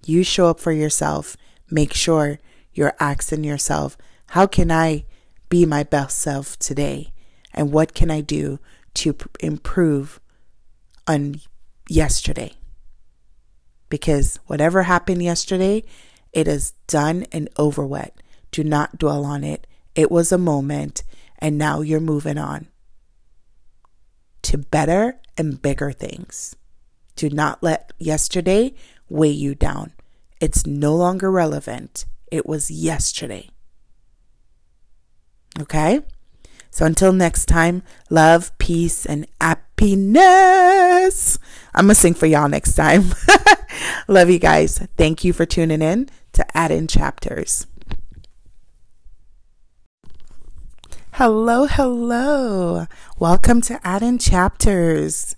you 0.06 0.24
show 0.24 0.48
up 0.48 0.60
for 0.60 0.72
yourself. 0.72 1.36
Make 1.70 1.94
sure 1.94 2.40
you're 2.74 2.96
asking 3.00 3.44
yourself, 3.44 3.98
how 4.28 4.46
can 4.46 4.72
I 4.72 5.06
be 5.50 5.66
my 5.66 5.84
best 5.84 6.18
self 6.20 6.58
today? 6.60 7.12
And 7.54 7.72
what 7.72 7.94
can 7.94 8.12
I 8.12 8.22
do 8.22 8.60
to 8.96 9.16
improve 9.40 10.20
on 11.08 11.42
yesterday? 11.90 12.54
Because 13.90 14.40
whatever 14.48 14.84
happened 14.84 15.24
yesterday, 15.24 15.84
it 16.34 16.48
is 16.48 16.74
done 16.88 17.26
and 17.32 17.50
over 17.58 17.86
with. 17.86 18.12
Do 18.52 18.64
not 18.64 18.98
dwell 18.98 19.26
on 19.26 19.44
it. 19.44 19.68
It 19.96 20.12
was 20.12 20.32
a 20.32 20.38
moment, 20.38 21.04
and 21.40 21.58
now 21.58 21.82
you're 21.82 22.00
moving 22.00 22.38
on 22.38 22.68
to 24.44 24.60
better 24.60 25.20
and 25.38 25.62
bigger 25.62 25.92
things. 25.92 26.56
Do 27.16 27.30
not 27.30 27.64
let 27.64 27.94
yesterday 27.98 28.76
weigh 29.10 29.30
you 29.30 29.56
down. 29.56 29.94
It's 30.40 30.68
no 30.68 30.96
longer 30.96 31.32
relevant. 31.32 32.06
It 32.32 32.46
was 32.46 32.70
yesterday. 32.70 33.50
Okay? 35.60 36.02
So 36.70 36.86
until 36.86 37.14
next 37.14 37.46
time, 37.46 37.84
love, 38.10 38.56
peace, 38.58 39.06
and 39.06 39.28
happiness. 39.40 41.40
I'm 41.78 41.88
to 41.90 41.96
sing 41.96 42.14
for 42.14 42.26
y'all 42.26 42.48
next 42.48 42.76
time. 42.76 43.04
love 44.08 44.30
you 44.30 44.40
guys. 44.40 44.80
Thank 44.96 45.26
you 45.26 45.34
for 45.34 45.46
tuning 45.46 45.82
in 45.82 46.08
to 46.32 46.58
Add 46.58 46.72
In 46.72 46.88
Chapters. 46.88 47.68
Hello, 51.12 51.66
hello. 51.66 52.88
Welcome 53.20 53.60
to 53.64 53.86
Add 53.86 54.04
In 54.04 54.18
Chapters. 54.20 55.36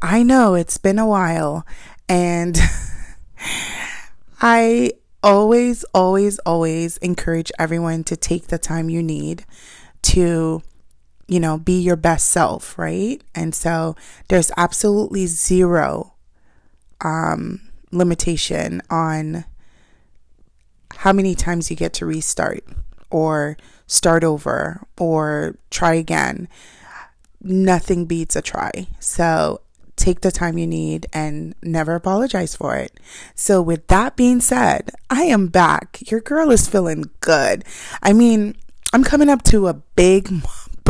I 0.00 0.22
know 0.22 0.54
it's 0.54 0.78
been 0.78 1.00
a 1.00 1.08
while 1.08 1.66
and 2.08 2.56
I 4.40 4.92
always, 5.24 5.82
always, 5.92 6.38
always 6.40 6.98
encourage 6.98 7.50
everyone 7.58 8.04
to 8.04 8.16
take 8.16 8.46
the 8.46 8.58
time 8.58 8.90
you 8.90 9.02
need 9.02 9.44
to, 10.02 10.62
you 11.30 11.38
know, 11.38 11.56
be 11.56 11.80
your 11.80 11.94
best 11.94 12.28
self, 12.28 12.76
right? 12.76 13.22
And 13.36 13.54
so 13.54 13.94
there's 14.26 14.50
absolutely 14.56 15.26
zero 15.26 16.14
um, 17.02 17.60
limitation 17.92 18.82
on 18.90 19.44
how 20.92 21.12
many 21.12 21.36
times 21.36 21.70
you 21.70 21.76
get 21.76 21.92
to 21.94 22.04
restart 22.04 22.64
or 23.10 23.56
start 23.86 24.24
over 24.24 24.84
or 24.98 25.56
try 25.70 25.94
again. 25.94 26.48
Nothing 27.40 28.06
beats 28.06 28.34
a 28.34 28.42
try. 28.42 28.88
So 28.98 29.60
take 29.94 30.22
the 30.22 30.32
time 30.32 30.58
you 30.58 30.66
need 30.66 31.06
and 31.12 31.54
never 31.62 31.94
apologize 31.94 32.56
for 32.56 32.74
it. 32.74 32.98
So, 33.36 33.62
with 33.62 33.86
that 33.86 34.16
being 34.16 34.40
said, 34.40 34.90
I 35.08 35.24
am 35.24 35.46
back. 35.46 36.10
Your 36.10 36.20
girl 36.20 36.50
is 36.50 36.68
feeling 36.68 37.04
good. 37.20 37.64
I 38.02 38.12
mean, 38.14 38.56
I'm 38.92 39.04
coming 39.04 39.28
up 39.28 39.42
to 39.44 39.68
a 39.68 39.74
big 39.74 40.28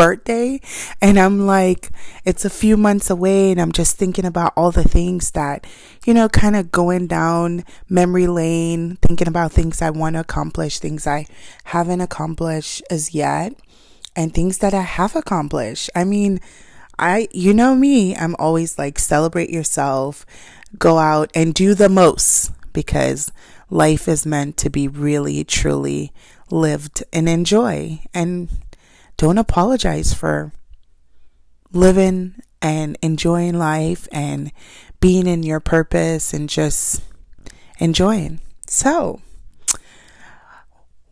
birthday 0.00 0.58
and 1.02 1.20
I'm 1.20 1.46
like, 1.46 1.90
it's 2.24 2.46
a 2.46 2.50
few 2.50 2.78
months 2.78 3.10
away 3.10 3.50
and 3.50 3.60
I'm 3.60 3.70
just 3.70 3.98
thinking 3.98 4.24
about 4.24 4.54
all 4.56 4.70
the 4.70 4.88
things 4.88 5.32
that, 5.32 5.66
you 6.06 6.14
know, 6.14 6.26
kind 6.26 6.56
of 6.56 6.72
going 6.72 7.06
down 7.06 7.64
memory 7.86 8.26
lane, 8.26 8.96
thinking 9.02 9.28
about 9.28 9.52
things 9.52 9.82
I 9.82 9.90
want 9.90 10.14
to 10.14 10.20
accomplish, 10.20 10.78
things 10.78 11.06
I 11.06 11.26
haven't 11.64 12.00
accomplished 12.00 12.82
as 12.90 13.14
yet, 13.14 13.52
and 14.16 14.32
things 14.32 14.56
that 14.58 14.72
I 14.72 14.80
have 14.80 15.14
accomplished. 15.14 15.90
I 15.94 16.04
mean, 16.04 16.40
I, 16.98 17.28
you 17.30 17.52
know 17.52 17.74
me, 17.74 18.16
I'm 18.16 18.36
always 18.38 18.78
like, 18.78 18.98
celebrate 18.98 19.50
yourself, 19.50 20.24
go 20.78 20.96
out 20.96 21.30
and 21.34 21.52
do 21.52 21.74
the 21.74 21.90
most 21.90 22.52
because 22.72 23.30
life 23.68 24.08
is 24.08 24.24
meant 24.24 24.56
to 24.58 24.70
be 24.70 24.88
really, 24.88 25.44
truly 25.44 26.10
lived 26.50 27.04
and 27.12 27.28
enjoy. 27.28 28.00
And 28.14 28.48
don't 29.20 29.36
apologize 29.36 30.14
for 30.14 30.50
living 31.74 32.36
and 32.62 32.96
enjoying 33.02 33.52
life 33.58 34.08
and 34.10 34.50
being 34.98 35.26
in 35.26 35.42
your 35.42 35.60
purpose 35.60 36.32
and 36.32 36.48
just 36.48 37.02
enjoying. 37.78 38.40
So, 38.66 39.20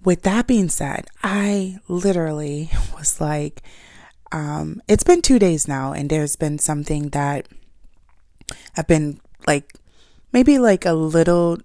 with 0.03 0.23
that 0.23 0.47
being 0.47 0.71
said, 0.71 1.07
I 1.23 1.81
literally 1.87 2.71
was 2.97 3.21
like, 3.21 3.63
um, 4.33 4.81
it's 4.89 5.05
been 5.05 5.21
two 5.21 5.39
days 5.39 5.69
now, 5.69 5.93
and 5.93 6.09
there's 6.09 6.35
been 6.35 6.59
something 6.59 7.11
that 7.11 7.47
I've 8.75 8.87
been 8.87 9.21
like, 9.47 9.75
maybe 10.33 10.59
like 10.59 10.87
a 10.87 10.95
little 10.95 11.59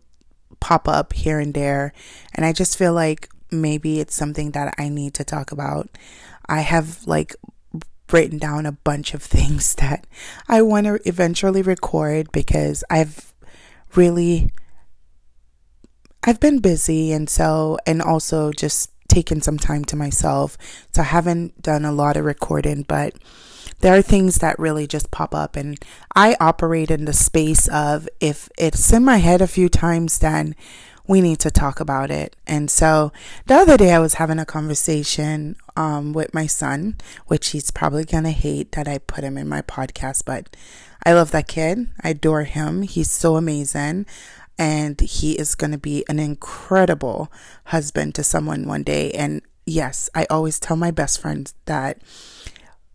pop 0.60 0.90
up 0.90 1.14
here 1.14 1.40
and 1.40 1.54
there, 1.54 1.94
and 2.36 2.46
I 2.46 2.52
just 2.52 2.78
feel 2.78 2.92
like 2.92 3.30
maybe 3.50 4.02
it's 4.02 4.16
something 4.16 4.52
that 4.52 4.74
I 4.78 4.90
need 4.90 5.14
to 5.14 5.24
talk 5.24 5.54
about. 5.54 5.88
I 6.54 6.62
have 6.62 7.08
like 7.08 7.36
written 8.12 8.38
down 8.38 8.68
a 8.68 8.72
bunch 8.72 9.16
of 9.16 9.24
things 9.24 9.74
that 9.82 10.06
I 10.48 10.62
want 10.62 10.86
to 10.86 11.00
eventually 11.06 11.62
record 11.62 12.32
because 12.32 12.84
I've 12.90 13.34
really 13.96 14.52
I've 16.24 16.40
been 16.40 16.60
busy 16.60 17.12
and 17.12 17.30
so 17.30 17.78
and 17.86 18.02
also 18.02 18.52
just 18.52 18.92
taken 19.10 19.42
some 19.42 19.58
time 19.58 19.84
to 19.86 19.96
myself. 19.96 20.58
So 20.94 21.02
I 21.02 21.06
haven't 21.06 21.62
done 21.62 21.86
a 21.86 21.92
lot 21.92 22.18
of 22.18 22.26
recording, 22.26 22.84
but 22.84 23.14
there 23.82 23.96
are 23.96 24.02
things 24.02 24.38
that 24.38 24.58
really 24.58 24.88
just 24.88 25.12
pop 25.12 25.36
up 25.36 25.56
and 25.56 25.78
I 26.16 26.38
operate 26.40 26.90
in 26.90 27.06
the 27.06 27.14
space 27.14 27.68
of 27.68 28.08
if 28.20 28.48
it's 28.58 28.94
in 28.94 29.04
my 29.04 29.18
head 29.18 29.42
a 29.42 29.48
few 29.48 29.70
times 29.70 30.20
then 30.20 30.56
we 31.08 31.22
need 31.22 31.40
to 31.40 31.52
talk 31.52 31.80
about 31.80 32.10
it. 32.10 32.36
And 32.48 32.72
so 32.72 33.12
the 33.46 33.56
other 33.56 33.78
day 33.78 33.94
I 33.94 34.00
was 34.00 34.16
having 34.16 34.40
a 34.40 34.46
conversation 34.46 35.58
um, 35.76 36.14
with 36.14 36.34
my 36.34 36.48
son, 36.48 36.98
which 37.28 37.50
he's 37.50 37.72
probably 37.72 38.06
going 38.06 38.24
to 38.24 38.32
hate 38.32 38.72
that 38.74 38.88
I 38.88 39.00
put 39.00 39.24
him 39.24 39.38
in 39.38 39.50
my 39.50 39.62
podcast, 39.62 40.24
but 40.26 40.56
I 41.06 41.14
love 41.14 41.32
that 41.32 41.48
kid. 41.48 41.88
I 42.02 42.10
adore 42.10 42.44
him. 42.44 42.84
He's 42.84 43.12
so 43.12 43.36
amazing 43.36 44.06
and 44.58 45.00
he 45.02 45.34
is 45.34 45.56
going 45.56 45.72
to 45.72 45.78
be 45.78 46.06
an 46.08 46.20
incredible 46.20 47.32
husband 47.66 48.16
to 48.16 48.24
someone 48.24 48.68
one 48.68 48.84
day. 48.84 49.12
And 49.12 49.42
yes, 49.66 50.10
I 50.16 50.26
always 50.30 50.60
tell 50.60 50.78
my 50.78 50.92
best 50.92 51.20
friends 51.20 51.54
that 51.66 52.02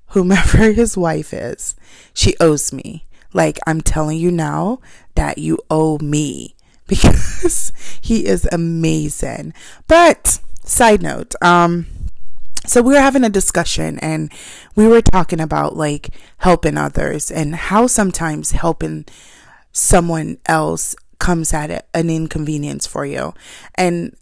whomever 0.08 0.72
his 0.72 0.96
wife 0.96 1.34
is, 1.34 1.74
she 2.14 2.34
owes 2.40 2.72
me. 2.72 3.06
Like 3.34 3.58
I'm 3.66 3.82
telling 3.82 4.18
you 4.18 4.30
now 4.30 4.80
that 5.14 5.36
you 5.36 5.58
owe 5.68 5.98
me 5.98 6.56
because 6.88 7.72
he 8.00 8.26
is 8.26 8.48
amazing. 8.50 9.54
But 9.86 10.40
side 10.64 11.02
note, 11.02 11.36
um, 11.40 11.86
so 12.66 12.82
we 12.82 12.94
were 12.94 13.00
having 13.00 13.24
a 13.24 13.30
discussion 13.30 13.98
and 14.00 14.32
we 14.74 14.88
were 14.88 15.00
talking 15.00 15.40
about 15.40 15.76
like 15.76 16.10
helping 16.38 16.76
others 16.76 17.30
and 17.30 17.54
how 17.54 17.86
sometimes 17.86 18.50
helping 18.50 19.06
someone 19.72 20.38
else 20.46 20.96
comes 21.18 21.54
at 21.54 21.88
an 21.94 22.10
inconvenience 22.10 22.86
for 22.86 23.06
you. 23.06 23.32
And 23.76 24.16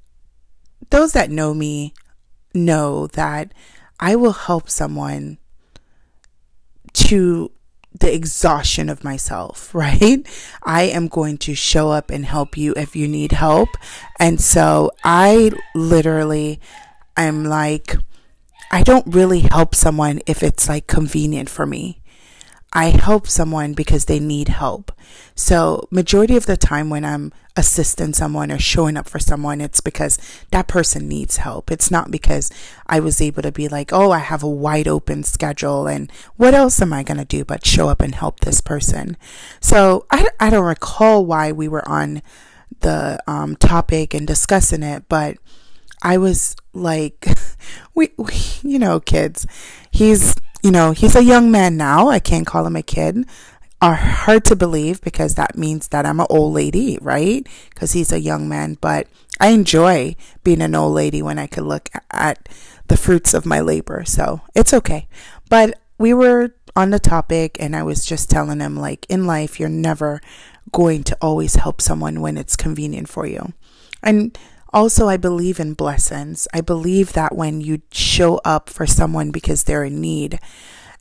those 0.90 1.12
that 1.12 1.30
know 1.30 1.54
me 1.54 1.94
know 2.54 3.06
that 3.08 3.52
I 3.98 4.16
will 4.16 4.32
help 4.32 4.68
someone 4.70 5.38
to 6.92 7.50
the 8.00 8.12
exhaustion 8.12 8.88
of 8.88 9.04
myself, 9.04 9.74
right? 9.74 10.26
I 10.62 10.82
am 10.82 11.08
going 11.08 11.38
to 11.38 11.54
show 11.54 11.90
up 11.90 12.10
and 12.10 12.24
help 12.24 12.56
you 12.56 12.74
if 12.76 12.96
you 12.96 13.08
need 13.08 13.32
help. 13.32 13.68
And 14.18 14.40
so 14.40 14.90
I 15.04 15.50
literally 15.74 16.60
am 17.16 17.44
like, 17.44 17.96
I 18.70 18.82
don't 18.82 19.06
really 19.14 19.40
help 19.40 19.74
someone 19.74 20.20
if 20.26 20.42
it's 20.42 20.68
like 20.68 20.86
convenient 20.86 21.48
for 21.48 21.66
me. 21.66 22.02
I 22.76 22.90
help 22.90 23.26
someone 23.26 23.72
because 23.72 24.04
they 24.04 24.20
need 24.20 24.48
help. 24.48 24.92
So, 25.34 25.88
majority 25.90 26.36
of 26.36 26.44
the 26.44 26.58
time 26.58 26.90
when 26.90 27.06
I'm 27.06 27.32
assisting 27.56 28.12
someone 28.12 28.52
or 28.52 28.58
showing 28.58 28.98
up 28.98 29.08
for 29.08 29.18
someone, 29.18 29.62
it's 29.62 29.80
because 29.80 30.18
that 30.50 30.68
person 30.68 31.08
needs 31.08 31.38
help. 31.38 31.70
It's 31.70 31.90
not 31.90 32.10
because 32.10 32.50
I 32.86 33.00
was 33.00 33.22
able 33.22 33.40
to 33.40 33.50
be 33.50 33.66
like, 33.66 33.94
oh, 33.94 34.10
I 34.10 34.18
have 34.18 34.42
a 34.42 34.50
wide 34.50 34.86
open 34.86 35.22
schedule 35.22 35.86
and 35.86 36.12
what 36.36 36.52
else 36.52 36.82
am 36.82 36.92
I 36.92 37.02
going 37.02 37.16
to 37.16 37.24
do 37.24 37.46
but 37.46 37.64
show 37.64 37.88
up 37.88 38.02
and 38.02 38.14
help 38.14 38.40
this 38.40 38.60
person? 38.60 39.16
So, 39.58 40.04
I, 40.10 40.28
I 40.38 40.50
don't 40.50 40.66
recall 40.66 41.24
why 41.24 41.52
we 41.52 41.68
were 41.68 41.88
on 41.88 42.20
the 42.80 43.18
um, 43.26 43.56
topic 43.56 44.12
and 44.12 44.26
discussing 44.26 44.82
it, 44.82 45.04
but 45.08 45.38
I 46.02 46.18
was 46.18 46.56
like, 46.74 47.26
we, 47.94 48.10
we, 48.18 48.34
you 48.62 48.78
know, 48.78 49.00
kids, 49.00 49.46
he's 49.90 50.34
you 50.66 50.72
know, 50.72 50.90
he's 50.90 51.14
a 51.14 51.22
young 51.22 51.52
man 51.52 51.76
now. 51.76 52.08
I 52.08 52.18
can't 52.18 52.44
call 52.44 52.66
him 52.66 52.74
a 52.74 52.82
kid. 52.82 53.24
Are 53.80 53.94
hard 53.94 54.44
to 54.46 54.56
believe 54.56 55.00
because 55.00 55.36
that 55.36 55.56
means 55.56 55.86
that 55.88 56.04
I'm 56.04 56.18
an 56.18 56.26
old 56.28 56.54
lady, 56.54 56.98
right? 57.00 57.46
Because 57.70 57.92
he's 57.92 58.10
a 58.10 58.18
young 58.18 58.48
man. 58.48 58.76
But 58.80 59.06
I 59.38 59.50
enjoy 59.50 60.16
being 60.42 60.60
an 60.60 60.74
old 60.74 60.92
lady 60.92 61.22
when 61.22 61.38
I 61.38 61.46
could 61.46 61.62
look 61.62 61.88
at 62.10 62.48
the 62.88 62.96
fruits 62.96 63.32
of 63.32 63.46
my 63.46 63.60
labor. 63.60 64.04
So 64.04 64.40
it's 64.56 64.74
okay. 64.74 65.06
But 65.48 65.78
we 65.98 66.12
were 66.12 66.56
on 66.74 66.90
the 66.90 66.98
topic, 66.98 67.56
and 67.60 67.76
I 67.76 67.84
was 67.84 68.04
just 68.04 68.28
telling 68.28 68.58
him, 68.58 68.76
like, 68.76 69.06
in 69.08 69.24
life, 69.24 69.60
you're 69.60 69.68
never 69.68 70.20
going 70.72 71.04
to 71.04 71.16
always 71.22 71.54
help 71.54 71.80
someone 71.80 72.20
when 72.20 72.36
it's 72.36 72.56
convenient 72.56 73.08
for 73.08 73.24
you. 73.24 73.52
And 74.02 74.36
also, 74.76 75.08
I 75.08 75.16
believe 75.16 75.58
in 75.58 75.72
blessings. 75.72 76.46
I 76.52 76.60
believe 76.60 77.14
that 77.14 77.34
when 77.34 77.62
you 77.62 77.80
show 77.92 78.42
up 78.44 78.68
for 78.68 78.86
someone 78.86 79.30
because 79.30 79.64
they're 79.64 79.84
in 79.84 80.02
need, 80.02 80.38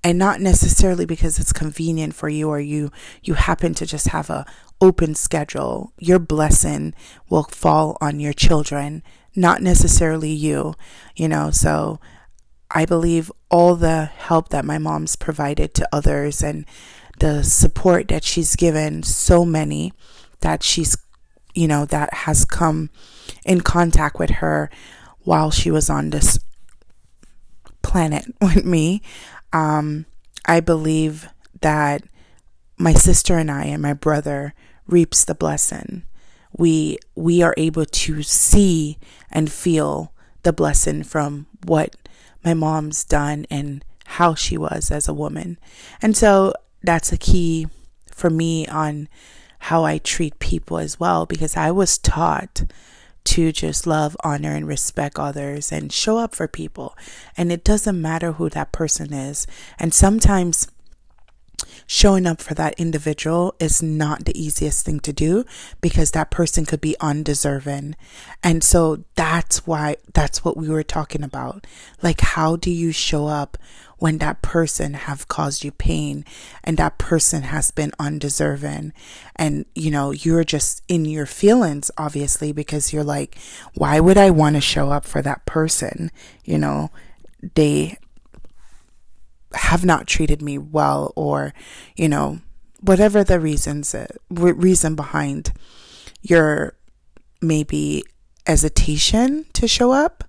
and 0.02 0.18
not 0.18 0.40
necessarily 0.40 1.06
because 1.06 1.40
it's 1.40 1.52
convenient 1.52 2.16
for 2.16 2.30
you 2.30 2.48
or 2.48 2.60
you 2.60 2.90
you 3.22 3.34
happen 3.34 3.74
to 3.74 3.86
just 3.86 4.08
have 4.10 4.30
a 4.30 4.46
open 4.80 5.16
schedule 5.16 5.92
your 5.98 6.20
blessing 6.20 6.94
will 7.28 7.44
fall 7.44 7.98
on 8.00 8.20
your 8.20 8.34
children 8.34 9.02
not 9.36 9.64
necessarily 9.64 10.30
you 10.30 10.76
you 11.16 11.28
know 11.28 11.50
so 11.50 12.00
i 12.70 12.86
believe 12.86 13.32
all 13.50 13.76
the 13.76 14.06
help 14.06 14.50
that 14.50 14.64
my 14.64 14.78
mom's 14.78 15.16
provided 15.16 15.74
to 15.74 15.90
others 15.92 16.44
and 16.44 16.66
the 17.20 17.42
support 17.42 18.08
that 18.10 18.24
she's 18.24 18.56
given 18.56 19.02
so 19.02 19.44
many 19.44 19.92
that 20.42 20.62
she's 20.62 20.96
you 21.56 21.68
know, 21.68 21.86
that 21.86 22.14
has 22.14 22.46
come 22.46 22.90
in 23.46 23.62
contact 23.62 24.20
with 24.20 24.30
her 24.30 24.70
while 25.20 25.50
she 25.50 25.72
was 25.72 25.90
on 25.90 26.12
this 26.12 26.40
planet 27.82 28.26
with 28.42 28.66
me. 28.66 29.02
Um, 29.54 30.06
I 30.46 30.60
believe 30.60 31.28
that 31.62 32.04
my 32.78 32.94
sister 32.94 33.38
and 33.38 33.50
I 33.50 33.66
and 33.66 33.82
my 33.82 33.94
brother 33.94 34.54
reaps 34.88 35.26
the 35.26 35.36
blessing. 35.36 36.04
We 36.58 37.00
we 37.16 37.42
are 37.42 37.54
able 37.58 37.86
to 37.86 38.24
see 38.24 38.98
and 39.32 39.52
feel 39.52 40.14
the 40.44 40.54
blessing 40.54 41.04
from 41.04 41.48
what 41.66 41.96
my 42.44 42.54
mom's 42.54 43.04
done 43.04 43.46
and 43.50 43.84
how 44.06 44.36
she 44.36 44.58
was 44.58 44.92
as 44.92 45.08
a 45.08 45.14
woman. 45.14 45.58
And 46.02 46.16
so 46.16 46.54
that's 46.84 47.12
a 47.12 47.18
key 47.18 47.68
for 48.12 48.30
me 48.30 48.68
on 48.68 49.10
how 49.66 49.84
I 49.84 49.98
treat 49.98 50.38
people 50.38 50.78
as 50.78 51.00
well 51.00 51.26
because 51.26 51.58
I 51.58 51.72
was 51.72 51.98
taught 51.98 52.66
to 53.24 53.52
just 53.52 53.88
love, 53.88 54.16
honor, 54.24 54.52
and 54.52 54.68
respect 54.68 55.18
others 55.18 55.72
and 55.72 55.92
show 55.92 56.20
up 56.20 56.36
for 56.36 56.48
people. 56.48 56.96
And 57.36 57.52
it 57.52 57.64
doesn't 57.64 58.00
matter 58.00 58.34
who 58.34 58.48
that 58.50 58.72
person 58.72 59.12
is. 59.12 59.48
And 59.80 59.92
sometimes 59.92 60.68
showing 61.88 62.26
up 62.26 62.42
for 62.42 62.54
that 62.54 62.80
individual 62.80 63.56
is 63.60 63.82
not 63.82 64.26
the 64.26 64.40
easiest 64.40 64.86
thing 64.86 65.00
to 65.02 65.14
do 65.14 65.46
because 65.82 66.12
that 66.12 66.32
person 66.32 66.66
could 66.66 66.82
be 66.82 66.96
undeserving. 67.00 67.96
And 68.44 68.64
so 68.64 69.04
that's 69.16 69.66
why 69.68 69.98
that's 70.14 70.44
what 70.44 70.58
we 70.58 70.70
were 70.70 70.84
talking 70.84 71.24
about. 71.24 71.66
Like 72.02 72.22
how 72.22 72.56
do 72.56 72.72
you 72.72 72.92
show 72.92 73.28
up 73.28 73.58
when 73.98 74.18
that 74.18 74.42
person 74.42 74.94
have 74.94 75.28
caused 75.28 75.64
you 75.64 75.72
pain 75.72 76.26
and 76.64 76.78
that 76.78 76.98
person 76.98 77.44
has 77.44 77.72
been 77.72 77.92
undeserving 78.00 78.94
and 79.36 79.66
you 79.74 79.90
know 79.90 80.12
you're 80.12 80.44
just 80.44 80.84
in 80.88 81.06
your 81.06 81.26
feelings 81.26 81.90
obviously 81.98 82.52
because 82.52 82.92
you're 82.92 83.04
like 83.04 83.38
why 83.74 84.00
would 84.00 84.18
I 84.18 84.30
want 84.32 84.56
to 84.56 84.62
show 84.62 84.92
up 84.92 85.06
for 85.06 85.22
that 85.22 85.46
person 85.46 86.12
you 86.44 86.58
know 86.58 86.92
they 87.56 87.98
have 89.56 89.86
not 89.86 90.08
treated 90.08 90.42
me 90.42 90.58
well 90.58 91.14
or 91.16 91.54
you 91.96 92.10
know 92.10 92.40
whatever 92.82 93.24
the 93.24 93.40
reasons 93.40 93.96
uh, 93.96 94.08
reason 94.30 94.96
behind 94.96 95.52
your 96.22 96.76
maybe 97.42 98.04
hesitation 98.46 99.46
to 99.54 99.68
show 99.68 99.92
up 99.92 100.24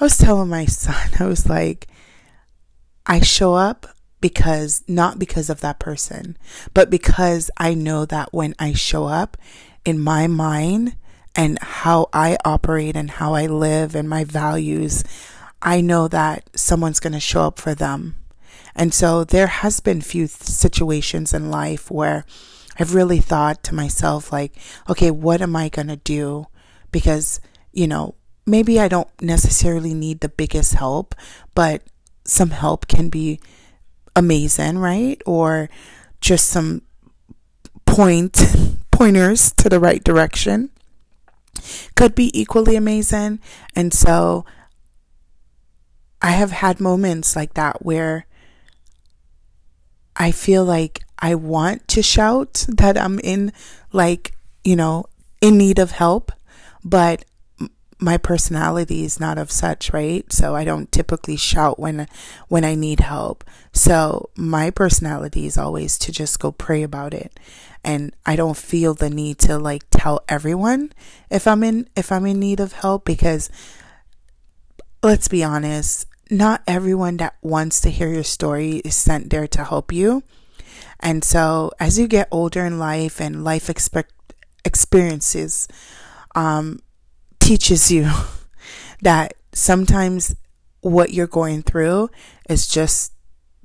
i 0.00 0.04
was 0.04 0.16
telling 0.16 0.48
my 0.48 0.64
son 0.66 1.10
i 1.20 1.26
was 1.26 1.48
like 1.48 1.86
i 3.06 3.20
show 3.20 3.54
up 3.54 3.86
because 4.20 4.82
not 4.88 5.18
because 5.18 5.50
of 5.50 5.60
that 5.60 5.78
person 5.78 6.36
but 6.72 6.88
because 6.90 7.50
i 7.58 7.74
know 7.74 8.04
that 8.04 8.32
when 8.32 8.54
i 8.58 8.72
show 8.72 9.04
up 9.04 9.36
in 9.84 9.98
my 9.98 10.26
mind 10.26 10.96
and 11.34 11.58
how 11.60 12.08
i 12.12 12.36
operate 12.44 12.96
and 12.96 13.10
how 13.12 13.34
i 13.34 13.46
live 13.46 13.94
and 13.94 14.08
my 14.08 14.24
values 14.24 15.04
i 15.60 15.80
know 15.80 16.08
that 16.08 16.48
someone's 16.58 17.00
going 17.00 17.12
to 17.12 17.20
show 17.20 17.42
up 17.42 17.58
for 17.58 17.74
them 17.74 18.14
and 18.76 18.92
so 18.92 19.24
there 19.24 19.46
has 19.46 19.80
been 19.80 20.02
few 20.02 20.26
situations 20.26 21.32
in 21.32 21.50
life 21.50 21.90
where 21.90 22.26
I've 22.78 22.94
really 22.94 23.20
thought 23.20 23.62
to 23.64 23.74
myself, 23.74 24.30
like, 24.30 24.52
okay, 24.88 25.10
what 25.10 25.40
am 25.40 25.56
I 25.56 25.70
going 25.70 25.88
to 25.88 25.96
do? 25.96 26.46
Because, 26.92 27.40
you 27.72 27.86
know, 27.86 28.14
maybe 28.44 28.78
I 28.78 28.88
don't 28.88 29.08
necessarily 29.20 29.94
need 29.94 30.20
the 30.20 30.28
biggest 30.28 30.74
help, 30.74 31.14
but 31.54 31.82
some 32.24 32.50
help 32.50 32.86
can 32.86 33.08
be 33.08 33.40
amazing, 34.14 34.76
right? 34.76 35.22
Or 35.24 35.70
just 36.20 36.48
some 36.48 36.82
point 37.86 38.42
pointers 38.90 39.52
to 39.52 39.70
the 39.70 39.80
right 39.80 40.04
direction 40.04 40.70
could 41.94 42.14
be 42.14 42.30
equally 42.38 42.76
amazing. 42.76 43.40
And 43.74 43.94
so 43.94 44.44
I 46.20 46.32
have 46.32 46.50
had 46.50 46.78
moments 46.78 47.34
like 47.34 47.54
that 47.54 47.84
where 47.84 48.26
I 50.16 50.30
feel 50.30 50.64
like 50.64 51.04
I 51.18 51.34
want 51.34 51.86
to 51.88 52.02
shout 52.02 52.66
that 52.68 52.98
I'm 52.98 53.18
in, 53.20 53.52
like, 53.92 54.34
you 54.64 54.76
know, 54.76 55.06
in 55.40 55.58
need 55.58 55.78
of 55.78 55.92
help, 55.92 56.32
but 56.84 57.24
my 57.98 58.18
personality 58.18 59.04
is 59.04 59.18
not 59.18 59.38
of 59.38 59.50
such, 59.50 59.92
right? 59.92 60.30
So 60.32 60.54
I 60.54 60.64
don't 60.64 60.92
typically 60.92 61.36
shout 61.36 61.78
when 61.78 62.06
when 62.48 62.64
I 62.64 62.74
need 62.74 63.00
help. 63.00 63.42
So 63.72 64.30
my 64.36 64.70
personality 64.70 65.46
is 65.46 65.56
always 65.56 65.96
to 65.98 66.12
just 66.12 66.38
go 66.38 66.52
pray 66.52 66.82
about 66.82 67.14
it. 67.14 67.38
And 67.82 68.14
I 68.26 68.36
don't 68.36 68.56
feel 68.56 68.94
the 68.94 69.08
need 69.08 69.38
to 69.40 69.58
like 69.58 69.84
tell 69.90 70.24
everyone 70.28 70.92
if 71.30 71.46
I'm 71.46 71.62
in 71.62 71.88
if 71.96 72.12
I'm 72.12 72.26
in 72.26 72.38
need 72.38 72.60
of 72.60 72.72
help 72.72 73.04
because 73.04 73.48
let's 75.02 75.28
be 75.28 75.42
honest, 75.42 76.06
not 76.30 76.62
everyone 76.66 77.18
that 77.18 77.36
wants 77.42 77.80
to 77.82 77.90
hear 77.90 78.12
your 78.12 78.24
story 78.24 78.76
is 78.84 78.96
sent 78.96 79.30
there 79.30 79.46
to 79.48 79.64
help 79.64 79.92
you. 79.92 80.22
And 81.00 81.22
so 81.22 81.72
as 81.78 81.98
you 81.98 82.08
get 82.08 82.28
older 82.30 82.64
in 82.64 82.78
life 82.78 83.20
and 83.20 83.44
life 83.44 83.68
expect 83.70 84.12
experiences 84.64 85.68
um 86.34 86.80
teaches 87.38 87.92
you 87.92 88.10
that 89.02 89.34
sometimes 89.52 90.34
what 90.80 91.12
you're 91.12 91.26
going 91.28 91.62
through 91.62 92.10
is 92.48 92.66
just 92.66 93.12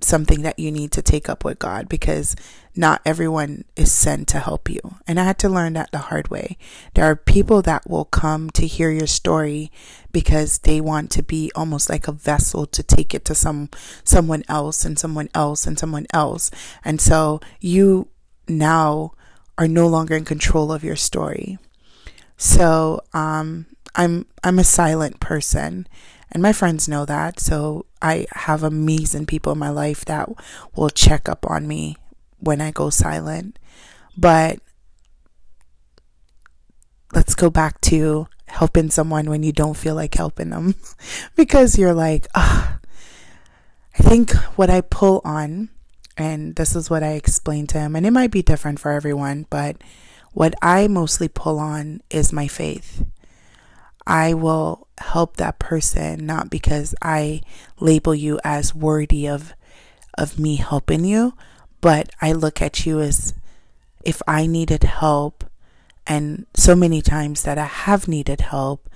something 0.02 0.42
that 0.44 0.60
you 0.60 0.72
need 0.72 0.92
to 0.92 1.02
take 1.02 1.30
up 1.30 1.44
with 1.44 1.60
God 1.60 1.90
because 1.90 2.36
not 2.76 3.02
everyone 3.06 3.66
is 3.76 3.92
sent 3.92 4.28
to 4.30 4.40
help 4.40 4.70
you. 4.70 4.80
And 5.08 5.20
I 5.20 5.24
had 5.24 5.38
to 5.40 5.50
learn 5.50 5.74
that 5.74 5.92
the 5.92 5.98
hard 5.98 6.30
way. 6.30 6.58
There 6.94 7.06
are 7.06 7.16
people 7.16 7.62
that 7.64 7.90
will 7.90 8.06
come 8.06 8.50
to 8.52 8.66
hear 8.66 8.92
your 8.92 9.08
story 9.08 9.72
because 10.12 10.60
they 10.60 10.80
want 10.80 11.12
to 11.12 11.24
be 11.24 11.52
almost 11.56 11.90
like 11.90 12.08
a 12.08 12.14
vessel 12.14 12.66
to 12.68 12.84
take 12.84 13.14
it 13.14 13.26
to 13.26 13.36
some 13.36 13.70
someone 14.04 14.44
else 14.48 14.86
and 14.86 14.98
someone 14.98 15.30
else 15.34 15.68
and 15.68 15.78
someone 15.78 16.08
else. 16.14 16.52
And 16.84 17.02
so 17.02 17.42
you 17.60 18.08
now 18.48 19.14
are 19.58 19.68
no 19.68 19.88
longer 19.88 20.16
in 20.16 20.26
control 20.26 20.72
of 20.72 20.84
your 20.84 20.96
story. 20.96 21.58
So, 22.38 23.02
um, 23.14 23.68
I'm 23.96 24.26
I'm 24.44 24.58
a 24.58 24.64
silent 24.64 25.20
person 25.20 25.88
and 26.32 26.42
my 26.42 26.54
friends 26.54 26.88
know 26.88 27.06
that. 27.06 27.40
So 27.40 27.86
I 28.02 28.26
have 28.32 28.64
amazing 28.64 29.26
people 29.26 29.52
in 29.52 29.60
my 29.60 29.70
life 29.70 30.06
that 30.06 30.30
will 30.76 30.90
check 30.90 31.28
up 31.28 31.46
on 31.50 31.68
me 31.68 31.98
when 32.42 32.62
I 32.62 32.72
go 32.72 32.90
silent. 32.90 33.58
But 34.18 34.60
let's 37.14 37.36
go 37.36 37.50
back 37.50 37.80
to 37.82 38.28
helping 38.48 38.90
someone 38.90 39.30
when 39.30 39.44
you 39.44 39.52
don't 39.52 39.78
feel 39.78 39.96
like 39.96 40.16
helping 40.16 40.50
them 40.50 40.76
because 41.36 41.78
you're 41.78 41.94
like, 41.94 42.28
ah, 42.36 42.80
I 43.98 44.04
think 44.04 44.34
what 44.58 44.70
I 44.70 44.82
pull 44.82 45.22
on, 45.24 45.70
and 46.18 46.56
this 46.56 46.76
is 46.76 46.90
what 46.90 47.04
I 47.04 47.14
explained 47.14 47.70
to 47.70 47.80
him, 47.80 47.96
and 47.96 48.06
it 48.06 48.12
might 48.12 48.32
be 48.32 48.42
different 48.42 48.80
for 48.80 48.92
everyone, 48.92 49.46
but 49.50 49.78
what 50.34 50.54
I 50.62 50.88
mostly 50.88 51.28
pull 51.28 51.60
on 51.60 52.02
is 52.10 52.34
my 52.34 52.48
faith. 52.48 53.06
I 54.08 54.34
will 54.34 54.88
help 54.98 55.38
that 55.38 55.60
person 55.60 56.26
not 56.26 56.50
because 56.50 56.96
I 57.02 57.42
label 57.80 58.16
you 58.16 58.40
as 58.44 58.74
worthy 58.74 59.28
of 59.28 59.54
of 60.18 60.38
me 60.38 60.58
helping 60.58 61.06
you, 61.06 61.34
but 61.82 62.12
I 62.22 62.32
look 62.32 62.62
at 62.62 62.86
you 62.86 63.00
as 63.02 63.34
if 64.04 64.22
I 64.28 64.46
needed 64.48 64.84
help 64.84 65.44
and 66.08 66.46
so 66.54 66.76
many 66.76 67.02
times 67.02 67.44
that 67.44 67.58
I 67.58 67.66
have 67.66 68.08
needed 68.08 68.42
help, 68.42 68.90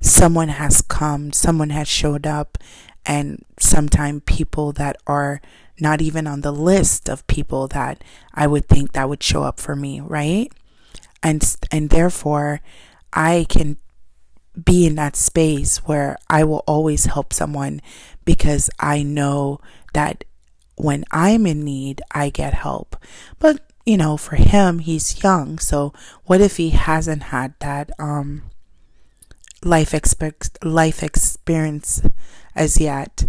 someone 0.00 0.48
has 0.48 0.80
come, 0.80 1.32
someone 1.32 1.70
has 1.70 1.88
showed 1.88 2.26
up 2.26 2.58
and 3.04 3.44
sometimes 3.58 4.22
people 4.26 4.72
that 4.72 4.96
are 5.06 5.40
not 5.80 6.00
even 6.00 6.26
on 6.26 6.42
the 6.42 6.52
list 6.52 7.08
of 7.08 7.26
people 7.26 7.66
that 7.68 8.02
I 8.34 8.46
would 8.46 8.68
think 8.68 8.92
that 8.92 9.08
would 9.08 9.22
show 9.22 9.42
up 9.42 9.58
for 9.58 9.74
me, 9.74 10.00
right? 10.00 10.52
And 11.22 11.56
and 11.70 11.90
therefore 11.90 12.60
I 13.12 13.46
can 13.48 13.76
be 14.64 14.86
in 14.86 14.96
that 14.96 15.16
space 15.16 15.78
where 15.78 16.16
I 16.28 16.44
will 16.44 16.62
always 16.66 17.06
help 17.06 17.32
someone 17.32 17.80
because 18.24 18.70
I 18.78 19.02
know 19.02 19.60
that 19.94 20.24
when 20.82 21.04
I'm 21.10 21.46
in 21.46 21.64
need, 21.64 22.02
I 22.12 22.30
get 22.30 22.54
help. 22.54 22.96
But, 23.38 23.60
you 23.86 23.96
know, 23.96 24.16
for 24.16 24.36
him, 24.36 24.80
he's 24.80 25.22
young. 25.22 25.58
So 25.58 25.92
what 26.24 26.40
if 26.40 26.56
he 26.56 26.70
hasn't 26.70 27.24
had 27.24 27.54
that, 27.60 27.90
um, 27.98 28.42
life 29.64 29.94
expect 29.94 30.64
life 30.64 31.02
experience 31.02 32.02
as 32.56 32.80
yet? 32.80 33.26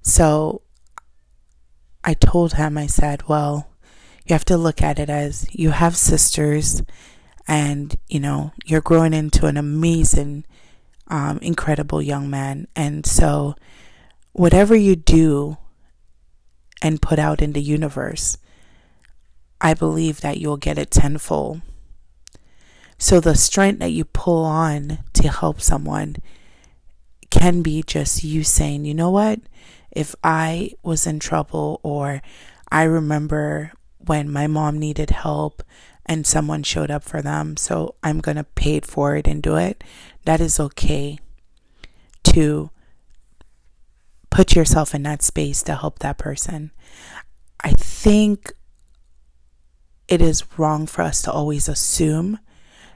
So 0.00 0.62
I 2.02 2.14
told 2.14 2.54
him, 2.54 2.78
I 2.78 2.86
said, 2.86 3.28
well, 3.28 3.68
you 4.24 4.34
have 4.34 4.46
to 4.46 4.56
look 4.56 4.80
at 4.82 4.98
it 4.98 5.10
as 5.10 5.46
you 5.52 5.70
have 5.70 5.96
sisters 5.96 6.82
and 7.46 7.96
you 8.08 8.20
know 8.20 8.52
you're 8.66 8.82
growing 8.82 9.14
into 9.14 9.46
an 9.46 9.56
amazing 9.56 10.44
um, 11.06 11.38
incredible 11.38 12.02
young 12.02 12.28
man 12.28 12.68
and 12.76 13.06
so 13.06 13.56
whatever 14.32 14.76
you 14.76 14.94
do 14.94 15.56
and 16.82 17.02
put 17.02 17.18
out 17.18 17.42
in 17.42 17.52
the 17.52 17.62
universe 17.62 18.38
i 19.60 19.74
believe 19.74 20.20
that 20.20 20.38
you'll 20.38 20.56
get 20.56 20.78
it 20.78 20.90
tenfold 20.90 21.60
so 22.98 23.20
the 23.20 23.34
strength 23.34 23.78
that 23.78 23.92
you 23.92 24.04
pull 24.04 24.44
on 24.44 24.98
to 25.12 25.28
help 25.28 25.60
someone 25.60 26.16
can 27.30 27.62
be 27.62 27.82
just 27.82 28.24
you 28.24 28.42
saying 28.42 28.84
you 28.84 28.94
know 28.94 29.10
what 29.10 29.40
if 29.90 30.14
i 30.22 30.70
was 30.82 31.06
in 31.06 31.18
trouble 31.18 31.80
or 31.82 32.22
i 32.70 32.82
remember 32.82 33.72
when 33.98 34.30
my 34.30 34.46
mom 34.46 34.78
needed 34.78 35.10
help 35.10 35.62
and 36.08 36.26
someone 36.26 36.62
showed 36.62 36.90
up 36.90 37.04
for 37.04 37.20
them, 37.20 37.56
so 37.56 37.94
I'm 38.02 38.20
going 38.20 38.38
to 38.38 38.44
pay 38.44 38.76
it 38.76 38.86
forward 38.86 39.28
and 39.28 39.42
do 39.42 39.56
it. 39.56 39.84
That 40.24 40.40
is 40.40 40.58
okay 40.58 41.18
to 42.24 42.70
put 44.30 44.54
yourself 44.54 44.94
in 44.94 45.02
that 45.04 45.22
space 45.22 45.62
to 45.64 45.76
help 45.76 45.98
that 46.00 46.18
person. 46.18 46.70
I 47.62 47.72
think 47.72 48.52
it 50.06 50.22
is 50.22 50.44
wrong 50.56 50.86
for 50.86 51.02
us 51.02 51.22
to 51.22 51.32
always 51.32 51.68
assume 51.68 52.38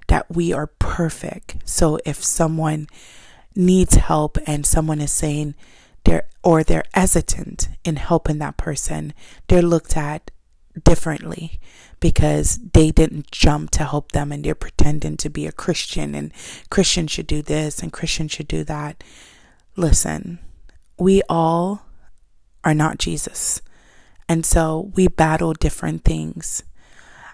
that 0.09 0.35
we 0.35 0.53
are 0.53 0.67
perfect. 0.67 1.57
So 1.65 1.99
if 2.05 2.23
someone 2.23 2.87
needs 3.55 3.95
help 3.95 4.39
and 4.47 4.65
someone 4.65 5.01
is 5.01 5.13
saying 5.13 5.55
they're 6.05 6.27
or 6.43 6.65
they're 6.65 6.85
hesitant 6.95 7.69
in 7.85 7.97
helping 7.97 8.39
that 8.39 8.57
person, 8.57 9.13
they're 9.49 9.63
looked 9.63 9.97
at 9.97 10.31
differently 10.85 11.61
because 12.01 12.59
they 12.73 12.91
didn't 12.91 13.31
jump 13.31 13.71
to 13.71 13.85
help 13.85 14.13
them 14.13 14.33
and 14.33 14.45
they're 14.45 14.55
pretending 14.55 15.17
to 15.19 15.31
be 15.31 15.47
a 15.47 15.53
Christian 15.53 16.15
and 16.15 16.33
Christian 16.71 17.07
should 17.07 17.27
do 17.27 17.43
this 17.43 17.81
and 17.81 17.93
Christian 17.93 18.27
should 18.27 18.49
do 18.49 18.65
that. 18.65 19.05
Listen, 19.77 20.39
we 21.03 21.23
all 21.29 21.83
are 22.65 22.75
not 22.75 22.99
Jesus. 22.99 23.61
And 24.29 24.47
so 24.47 24.93
we 24.95 25.09
battle 25.09 25.53
different 25.53 26.05
things. 26.05 26.63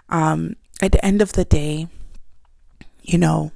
Um, 0.09 0.55
at 0.81 0.91
the 0.91 1.05
end 1.05 1.21
of 1.21 1.33
the 1.33 1.45
day, 1.45 1.87
you 3.01 3.17
know, 3.17 3.51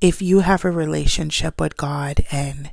if 0.00 0.20
you 0.20 0.40
have 0.40 0.64
a 0.64 0.70
relationship 0.70 1.60
with 1.60 1.76
God 1.76 2.24
and 2.30 2.70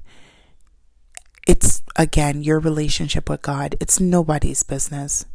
it's 1.47 1.81
again 1.95 2.43
your 2.43 2.59
relationship 2.59 3.29
with 3.29 3.41
God, 3.41 3.75
it's 3.79 3.99
nobody's 3.99 4.63
business 4.63 5.25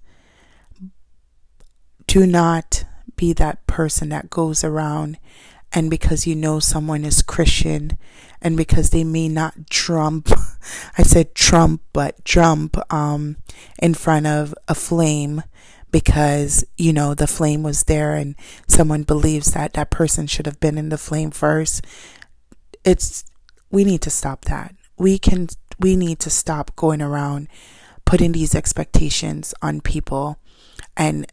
do 2.09 2.26
not 2.26 2.84
be 3.16 3.32
that 3.34 3.64
person 3.68 4.09
that 4.09 4.30
goes 4.30 4.64
around 4.64 5.18
and 5.72 5.90
because 5.90 6.26
you 6.26 6.34
know 6.34 6.59
someone 6.59 7.04
is 7.04 7.22
Christian 7.22 7.96
and 8.41 8.57
because 8.57 8.91
they 8.91 9.05
may 9.05 9.28
not 9.28 9.55
trump 9.70 10.30
I 10.99 11.03
said 11.03 11.34
trump 11.34 11.82
but 11.93 12.24
jump 12.24 12.76
um 12.93 13.36
in 13.78 13.95
front 13.95 14.26
of 14.26 14.55
a 14.66 14.74
flame 14.74 15.43
because 15.91 16.64
you 16.76 16.93
know 16.93 17.14
the 17.14 17.26
flame 17.26 17.62
was 17.62 17.84
there 17.84 18.14
and 18.14 18.34
someone 18.66 19.03
believes 19.03 19.53
that 19.53 19.74
that 19.74 19.91
person 19.91 20.26
should 20.26 20.47
have 20.47 20.61
been 20.61 20.78
in 20.78 20.89
the 20.89 20.99
flame 20.99 21.30
first 21.30 21.84
it's 22.84 23.24
we 23.70 23.84
need 23.84 24.03
to 24.03 24.11
stop 24.11 24.45
that 24.47 24.74
we 24.99 25.18
can 25.18 25.49
we 25.78 25.97
need 25.97 26.18
to 26.18 26.30
stop 26.30 26.74
going 26.76 27.01
around 27.01 27.49
putting 28.05 28.32
these 28.32 28.55
expectations 28.55 29.55
on 29.61 29.80
people 29.82 30.39
and 30.97 31.30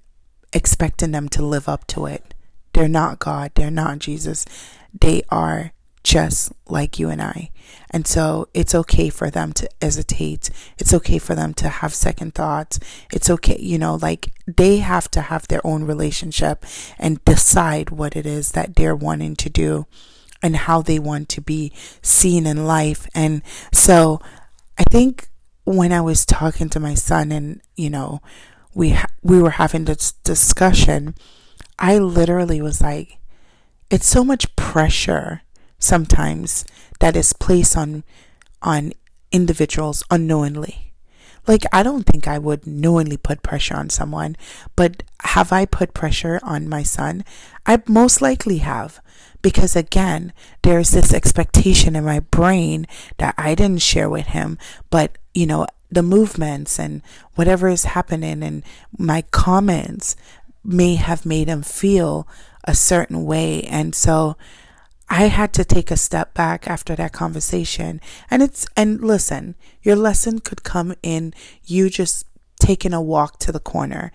expecting 0.53 1.11
them 1.11 1.29
to 1.29 1.41
live 1.45 1.67
up 1.69 1.87
to 1.87 2.05
it. 2.05 2.33
They're 2.73 2.87
not 2.87 3.19
God. 3.19 3.51
They're 3.55 3.71
not 3.71 3.99
Jesus. 3.99 4.45
They 4.93 5.23
are 5.29 5.71
just 6.05 6.53
like 6.69 6.99
you 6.99 7.09
and 7.09 7.21
I. 7.21 7.49
And 7.89 8.05
so 8.05 8.47
it's 8.53 8.75
okay 8.75 9.09
for 9.09 9.31
them 9.31 9.51
to 9.53 9.67
hesitate. 9.81 10.51
It's 10.77 10.93
okay 10.93 11.17
for 11.17 11.33
them 11.33 11.53
to 11.55 11.67
have 11.67 11.95
second 11.95 12.35
thoughts. 12.35 12.79
It's 13.11 13.29
okay, 13.29 13.57
you 13.59 13.79
know, 13.79 13.95
like 13.95 14.31
they 14.45 14.77
have 14.77 15.09
to 15.11 15.21
have 15.21 15.47
their 15.47 15.65
own 15.65 15.83
relationship 15.83 16.63
and 16.99 17.25
decide 17.25 17.89
what 17.89 18.15
it 18.15 18.27
is 18.27 18.51
that 18.51 18.75
they're 18.75 18.95
wanting 18.95 19.35
to 19.37 19.49
do 19.49 19.87
and 20.43 20.55
how 20.55 20.83
they 20.83 20.99
want 20.99 21.27
to 21.29 21.41
be 21.41 21.73
seen 22.03 22.45
in 22.45 22.67
life. 22.67 23.07
And 23.15 23.41
so 23.73 24.21
I 24.77 24.83
think 24.83 25.27
when 25.63 25.91
I 25.91 26.01
was 26.01 26.23
talking 26.23 26.69
to 26.69 26.79
my 26.79 26.93
son 26.93 27.31
and, 27.31 27.61
you 27.75 27.89
know, 27.89 28.21
we 28.75 28.91
ha- 28.91 29.07
we 29.23 29.41
were 29.41 29.51
having 29.51 29.85
this 29.85 30.11
discussion, 30.11 31.15
I 31.79 31.97
literally 31.97 32.61
was 32.61 32.79
like 32.79 33.17
it's 33.89 34.07
so 34.07 34.23
much 34.23 34.55
pressure 34.55 35.41
sometimes 35.79 36.65
that 36.99 37.15
is 37.15 37.33
placed 37.33 37.77
on 37.77 38.03
on 38.61 38.93
individuals 39.31 40.03
unknowingly. 40.09 40.93
Like 41.47 41.63
I 41.71 41.83
don't 41.83 42.05
think 42.05 42.27
I 42.27 42.39
would 42.39 42.65
knowingly 42.65 43.17
put 43.17 43.43
pressure 43.43 43.75
on 43.75 43.89
someone, 43.89 44.35
but 44.75 45.03
have 45.21 45.51
I 45.51 45.65
put 45.65 45.93
pressure 45.93 46.39
on 46.41 46.69
my 46.69 46.81
son? 46.81 47.23
I 47.65 47.81
most 47.87 48.21
likely 48.21 48.59
have 48.59 48.99
because 49.41 49.75
again, 49.75 50.33
there's 50.63 50.89
this 50.89 51.13
expectation 51.13 51.95
in 51.95 52.03
my 52.03 52.19
brain 52.19 52.87
that 53.17 53.35
I 53.37 53.53
didn't 53.53 53.83
share 53.83 54.09
with 54.09 54.27
him, 54.27 54.57
but 54.89 55.17
you 55.35 55.45
know, 55.45 55.67
the 55.91 56.01
movements 56.01 56.79
and 56.79 57.01
whatever 57.35 57.67
is 57.67 57.85
happening 57.85 58.41
and 58.41 58.63
my 58.97 59.21
comments 59.31 60.15
may 60.63 60.95
have 60.95 61.25
made 61.25 61.47
him 61.47 61.61
feel 61.61 62.27
a 62.63 62.73
certain 62.73 63.23
way 63.23 63.61
and 63.63 63.93
so 63.93 64.35
I 65.09 65.25
had 65.25 65.53
to 65.53 65.65
take 65.65 65.91
a 65.91 65.97
step 65.97 66.33
back 66.33 66.67
after 66.67 66.95
that 66.95 67.13
conversation. 67.13 68.01
And 68.29 68.41
it's, 68.41 68.67
and 68.75 69.01
listen, 69.01 69.55
your 69.81 69.95
lesson 69.95 70.39
could 70.39 70.63
come 70.63 70.95
in 71.03 71.33
you 71.63 71.89
just 71.89 72.25
taking 72.59 72.93
a 72.93 73.01
walk 73.01 73.39
to 73.39 73.51
the 73.51 73.59
corner. 73.59 74.11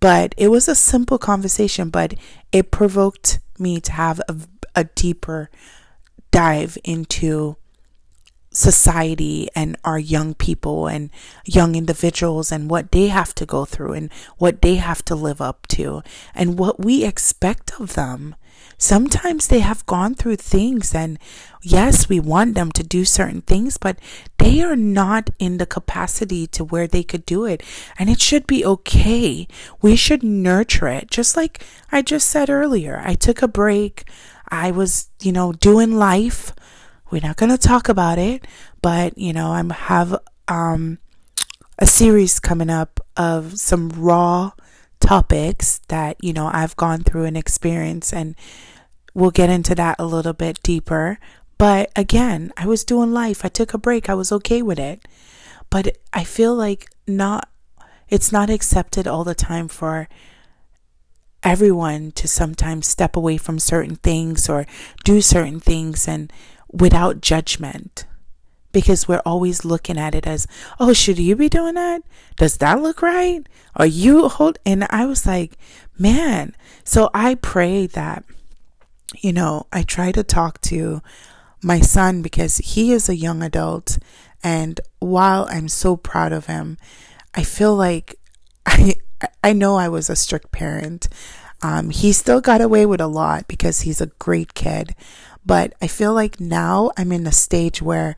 But 0.00 0.34
it 0.36 0.48
was 0.48 0.68
a 0.68 0.74
simple 0.74 1.18
conversation, 1.18 1.90
but 1.90 2.14
it 2.52 2.70
provoked 2.70 3.40
me 3.58 3.80
to 3.80 3.92
have 3.92 4.20
a, 4.28 4.36
a 4.74 4.84
deeper 4.84 5.50
dive 6.30 6.76
into 6.84 7.56
society 8.50 9.48
and 9.54 9.76
our 9.84 9.98
young 9.98 10.32
people 10.34 10.86
and 10.86 11.10
young 11.44 11.74
individuals 11.74 12.52
and 12.52 12.70
what 12.70 12.92
they 12.92 13.08
have 13.08 13.34
to 13.34 13.44
go 13.44 13.64
through 13.64 13.92
and 13.92 14.12
what 14.38 14.62
they 14.62 14.76
have 14.76 15.04
to 15.04 15.14
live 15.14 15.40
up 15.40 15.66
to 15.66 16.02
and 16.34 16.58
what 16.58 16.80
we 16.80 17.04
expect 17.04 17.80
of 17.80 17.94
them. 17.94 18.34
Sometimes 18.84 19.46
they 19.46 19.60
have 19.60 19.86
gone 19.86 20.14
through 20.14 20.36
things, 20.36 20.94
and 20.94 21.18
yes, 21.62 22.06
we 22.06 22.20
want 22.20 22.54
them 22.54 22.70
to 22.72 22.82
do 22.82 23.06
certain 23.06 23.40
things, 23.40 23.78
but 23.78 23.98
they 24.36 24.60
are 24.60 24.76
not 24.76 25.30
in 25.38 25.56
the 25.56 25.64
capacity 25.64 26.46
to 26.48 26.62
where 26.62 26.86
they 26.86 27.02
could 27.02 27.24
do 27.24 27.46
it. 27.46 27.62
And 27.98 28.10
it 28.10 28.20
should 28.20 28.46
be 28.46 28.62
okay. 28.62 29.48
We 29.80 29.96
should 29.96 30.22
nurture 30.22 30.88
it. 30.88 31.10
Just 31.10 31.34
like 31.34 31.64
I 31.90 32.02
just 32.02 32.28
said 32.28 32.50
earlier, 32.50 33.00
I 33.02 33.14
took 33.14 33.40
a 33.40 33.48
break. 33.48 34.04
I 34.50 34.70
was, 34.70 35.08
you 35.22 35.32
know, 35.32 35.52
doing 35.52 35.96
life. 35.96 36.52
We're 37.10 37.22
not 37.22 37.38
going 37.38 37.52
to 37.52 37.58
talk 37.58 37.88
about 37.88 38.18
it, 38.18 38.46
but, 38.82 39.16
you 39.16 39.32
know, 39.32 39.50
I 39.50 39.64
have 39.72 40.14
um, 40.46 40.98
a 41.78 41.86
series 41.86 42.38
coming 42.38 42.68
up 42.68 43.00
of 43.16 43.58
some 43.58 43.88
raw 43.96 44.52
topics 45.00 45.80
that, 45.88 46.22
you 46.22 46.34
know, 46.34 46.50
I've 46.52 46.76
gone 46.76 47.02
through 47.02 47.24
and 47.24 47.36
experienced 47.36 48.12
and 48.12 48.36
we'll 49.14 49.30
get 49.30 49.50
into 49.50 49.74
that 49.76 49.96
a 49.98 50.04
little 50.04 50.32
bit 50.32 50.60
deeper. 50.62 51.18
But 51.56 51.90
again, 51.96 52.52
I 52.56 52.66
was 52.66 52.84
doing 52.84 53.12
life. 53.12 53.44
I 53.44 53.48
took 53.48 53.72
a 53.72 53.78
break. 53.78 54.08
I 54.08 54.14
was 54.14 54.32
okay 54.32 54.60
with 54.60 54.78
it. 54.78 55.06
But 55.70 55.98
I 56.12 56.24
feel 56.24 56.54
like 56.54 56.90
not 57.06 57.48
it's 58.08 58.30
not 58.30 58.50
accepted 58.50 59.06
all 59.06 59.24
the 59.24 59.34
time 59.34 59.66
for 59.66 60.08
everyone 61.42 62.10
to 62.12 62.28
sometimes 62.28 62.86
step 62.86 63.16
away 63.16 63.36
from 63.36 63.58
certain 63.58 63.96
things 63.96 64.48
or 64.48 64.66
do 65.04 65.20
certain 65.20 65.60
things 65.60 66.06
and 66.06 66.32
without 66.70 67.20
judgment 67.20 68.06
because 68.72 69.06
we're 69.06 69.22
always 69.24 69.64
looking 69.64 69.96
at 69.96 70.14
it 70.14 70.26
as, 70.26 70.46
oh, 70.78 70.92
should 70.92 71.18
you 71.18 71.36
be 71.36 71.48
doing 71.48 71.74
that? 71.74 72.02
Does 72.36 72.58
that 72.58 72.82
look 72.82 73.00
right? 73.00 73.46
Are 73.76 73.86
you 73.86 74.28
hold? 74.28 74.58
And 74.66 74.86
I 74.90 75.06
was 75.06 75.24
like, 75.26 75.56
man. 75.98 76.54
So 76.82 77.08
I 77.14 77.36
pray 77.36 77.86
that, 77.86 78.24
you 79.18 79.32
know, 79.32 79.66
I 79.72 79.82
try 79.82 80.12
to 80.12 80.22
talk 80.22 80.60
to 80.62 81.02
my 81.62 81.80
son 81.80 82.22
because 82.22 82.58
he 82.58 82.92
is 82.92 83.08
a 83.08 83.16
young 83.16 83.42
adult. 83.42 83.98
And 84.42 84.80
while 84.98 85.46
I'm 85.50 85.68
so 85.68 85.96
proud 85.96 86.32
of 86.32 86.46
him, 86.46 86.78
I 87.34 87.42
feel 87.42 87.74
like 87.74 88.16
I, 88.66 88.94
I 89.42 89.52
know 89.52 89.76
I 89.76 89.88
was 89.88 90.10
a 90.10 90.16
strict 90.16 90.52
parent. 90.52 91.08
Um, 91.62 91.90
he 91.90 92.12
still 92.12 92.40
got 92.40 92.60
away 92.60 92.84
with 92.84 93.00
a 93.00 93.06
lot 93.06 93.48
because 93.48 93.80
he's 93.80 94.00
a 94.00 94.12
great 94.18 94.54
kid. 94.54 94.94
But 95.46 95.74
I 95.80 95.86
feel 95.86 96.12
like 96.12 96.40
now 96.40 96.90
I'm 96.96 97.12
in 97.12 97.26
a 97.26 97.32
stage 97.32 97.80
where 97.80 98.16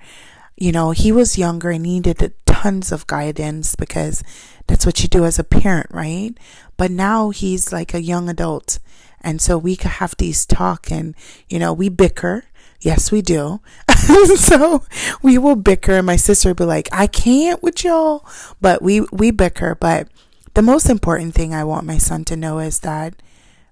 you 0.57 0.73
know, 0.73 0.91
he 0.93 1.13
was 1.13 1.39
younger 1.39 1.71
and 1.71 1.83
needed 1.83 2.33
tons 2.47 2.91
of 2.91 3.07
guidance 3.07 3.77
because 3.77 4.25
that's 4.67 4.87
what 4.87 5.03
you 5.03 5.09
do 5.09 5.25
as 5.25 5.39
a 5.39 5.45
parent, 5.45 5.89
right? 5.91 6.37
But 6.77 6.91
now 6.91 7.31
he's 7.31 7.73
like 7.73 7.93
a 7.93 8.03
young 8.03 8.29
adult. 8.29 8.79
And 9.21 9.41
so 9.41 9.59
we 9.59 9.77
could 9.77 9.93
have 9.93 10.15
these 10.17 10.47
talk 10.47 10.91
and, 10.91 11.15
you 11.49 11.59
know, 11.59 11.73
we 11.73 11.89
bicker. 11.89 12.45
Yes, 12.81 13.11
we 13.11 13.23
do. 13.23 13.61
so 14.37 14.85
we 15.23 15.39
will 15.39 15.57
bicker 15.57 15.93
and 15.93 16.07
my 16.07 16.17
sister 16.17 16.51
will 16.51 16.55
be 16.55 16.65
like, 16.65 16.89
I 16.93 17.07
can't 17.07 17.63
with 17.63 17.83
y'all. 17.83 18.27
But 18.61 18.83
we, 18.83 19.01
we 19.13 19.31
bicker. 19.31 19.75
But 19.75 20.09
the 20.55 20.63
most 20.63 20.89
important 20.89 21.35
thing 21.35 21.55
I 21.55 21.65
want 21.65 21.87
my 21.87 21.99
son 21.99 22.25
to 22.27 22.37
know 22.37 22.59
is 22.59 22.81
that 22.81 23.15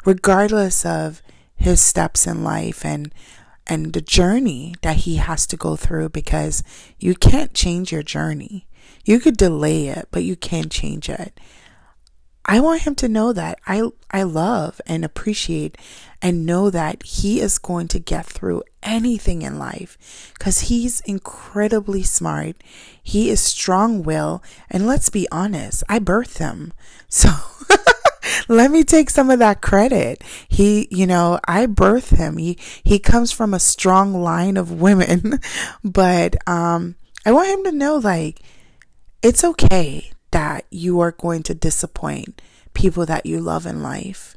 regardless 0.04 0.84
of 0.84 1.22
his 1.56 1.80
steps 1.80 2.26
in 2.26 2.44
life 2.44 2.84
and 2.84 3.12
and 3.66 3.92
the 3.94 4.00
journey 4.00 4.74
that 4.82 4.96
he 4.98 5.16
has 5.16 5.46
to 5.46 5.56
go 5.56 5.76
through 5.76 6.10
because 6.10 6.62
you 6.98 7.14
can't 7.14 7.54
change 7.54 7.90
your 7.90 8.02
journey. 8.02 8.66
You 9.04 9.20
could 9.20 9.36
delay 9.36 9.88
it, 9.88 10.08
but 10.10 10.24
you 10.24 10.36
can't 10.36 10.70
change 10.70 11.08
it. 11.08 11.38
I 12.46 12.60
want 12.60 12.82
him 12.82 12.94
to 12.96 13.08
know 13.08 13.32
that 13.32 13.58
I 13.66 13.88
I 14.10 14.22
love 14.22 14.80
and 14.86 15.04
appreciate 15.04 15.78
and 16.20 16.46
know 16.46 16.70
that 16.70 17.02
he 17.02 17.40
is 17.40 17.58
going 17.58 17.88
to 17.88 17.98
get 17.98 18.26
through 18.26 18.62
anything 18.82 19.42
in 19.42 19.58
life 19.58 20.32
cuz 20.38 20.60
he's 20.60 21.00
incredibly 21.00 22.02
smart. 22.02 22.56
He 23.02 23.30
is 23.30 23.40
strong-willed 23.40 24.42
and 24.70 24.86
let's 24.86 25.08
be 25.08 25.26
honest, 25.32 25.82
I 25.88 25.98
birthed 25.98 26.38
him. 26.38 26.72
So 27.08 27.30
let 28.48 28.70
me 28.70 28.82
take 28.82 29.08
some 29.10 29.30
of 29.30 29.38
that 29.38 29.60
credit. 29.60 30.24
He, 30.48 30.88
you 30.90 31.06
know, 31.06 31.38
I 31.46 31.66
birthed 31.66 32.16
him. 32.16 32.38
He 32.38 32.58
he 32.82 32.98
comes 32.98 33.30
from 33.30 33.54
a 33.54 33.60
strong 33.60 34.14
line 34.14 34.56
of 34.56 34.80
women, 34.80 35.40
but 35.84 36.36
um 36.48 36.96
I 37.24 37.32
want 37.32 37.48
him 37.48 37.64
to 37.64 37.72
know 37.72 37.96
like 37.96 38.40
it's 39.22 39.44
okay 39.44 40.10
that 40.34 40.66
you 40.68 40.98
are 40.98 41.12
going 41.12 41.44
to 41.44 41.54
disappoint 41.54 42.42
people 42.74 43.06
that 43.06 43.24
you 43.24 43.38
love 43.38 43.66
in 43.66 43.84
life. 43.84 44.36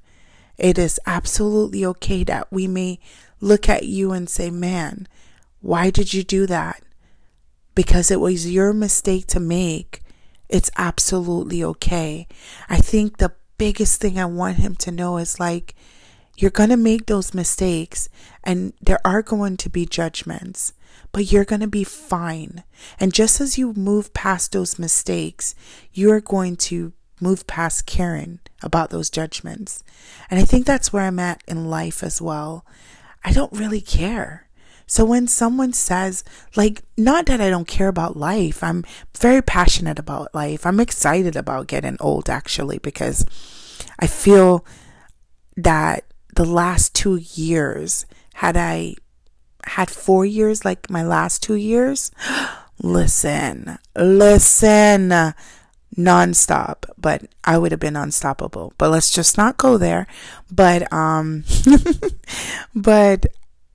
It 0.56 0.78
is 0.78 1.00
absolutely 1.08 1.84
okay 1.86 2.24
that 2.24 2.52
we 2.52 2.68
may 2.68 3.00
look 3.42 3.68
at 3.68 3.84
you 3.84 4.12
and 4.12 4.30
say, 4.30 4.52
"Man, 4.52 5.08
why 5.60 5.90
did 5.90 6.14
you 6.14 6.24
do 6.24 6.46
that?" 6.46 6.84
Because 7.74 8.12
it 8.12 8.20
was 8.20 8.52
your 8.52 8.74
mistake 8.74 9.26
to 9.28 9.40
make. 9.40 10.04
It's 10.50 10.70
absolutely 10.78 11.64
okay. 11.64 12.28
I 12.70 12.78
think 12.78 13.18
the 13.18 13.34
biggest 13.58 14.00
thing 14.00 14.20
I 14.20 14.26
want 14.26 14.58
him 14.58 14.76
to 14.76 14.92
know 14.92 15.18
is 15.18 15.40
like, 15.40 15.74
you're 16.38 16.52
going 16.52 16.70
to 16.70 16.78
make 16.78 17.08
those 17.08 17.34
mistakes 17.34 18.08
and 18.44 18.74
there 18.80 19.02
are 19.04 19.24
going 19.24 19.58
to 19.58 19.70
be 19.70 19.88
judgments, 19.88 20.74
but 21.12 21.32
you're 21.32 21.46
going 21.46 21.62
to 21.62 21.68
be 21.68 21.84
fine. 21.84 22.64
And 23.00 23.14
just 23.14 23.42
as 23.42 23.58
you 23.58 23.74
move 23.74 24.14
past 24.14 24.52
those 24.52 24.80
mistakes, 24.80 25.56
you're 25.92 26.22
going 26.22 26.56
to 26.58 26.94
move 27.20 27.48
past 27.48 27.86
caring 27.86 28.40
about 28.62 28.90
those 28.90 29.10
judgments. 29.10 29.84
And 30.30 30.40
I 30.40 30.44
think 30.44 30.66
that's 30.66 30.94
where 30.94 31.04
I'm 31.04 31.20
at 31.20 31.42
in 31.48 31.70
life 31.70 32.04
as 32.04 32.22
well. 32.22 32.66
I 33.24 33.32
don't 33.32 33.52
really 33.52 33.82
care. 33.82 34.48
So 34.86 35.04
when 35.04 35.28
someone 35.28 35.74
says, 35.74 36.24
like, 36.56 36.82
not 36.98 37.26
that 37.26 37.42
I 37.42 37.50
don't 37.50 37.68
care 37.68 37.90
about 37.90 38.16
life, 38.16 38.64
I'm 38.64 38.86
very 39.18 39.42
passionate 39.42 40.00
about 40.00 40.34
life. 40.34 40.66
I'm 40.66 40.80
excited 40.80 41.36
about 41.36 41.68
getting 41.68 41.98
old 42.00 42.30
actually 42.30 42.78
because 42.78 43.26
I 44.00 44.08
feel 44.08 44.66
that 45.58 46.06
the 46.36 46.46
last 46.46 46.96
two 46.96 47.18
years, 47.18 48.06
had 48.36 48.56
I 48.56 48.96
had 49.68 49.90
four 49.90 50.26
years 50.26 50.66
like 50.66 50.90
my 50.90 51.04
last 51.04 51.44
two 51.44 51.56
years, 51.56 52.12
listen, 52.82 53.78
listen, 53.96 55.34
nonstop, 55.98 56.86
but 56.98 57.24
I 57.44 57.58
would 57.58 57.72
have 57.72 57.80
been 57.80 57.96
unstoppable. 57.96 58.74
But 58.78 58.92
let's 58.92 59.12
just 59.12 59.38
not 59.38 59.58
go 59.58 59.78
there. 59.78 60.08
But 60.52 60.92
um 60.94 61.44
but 62.76 63.26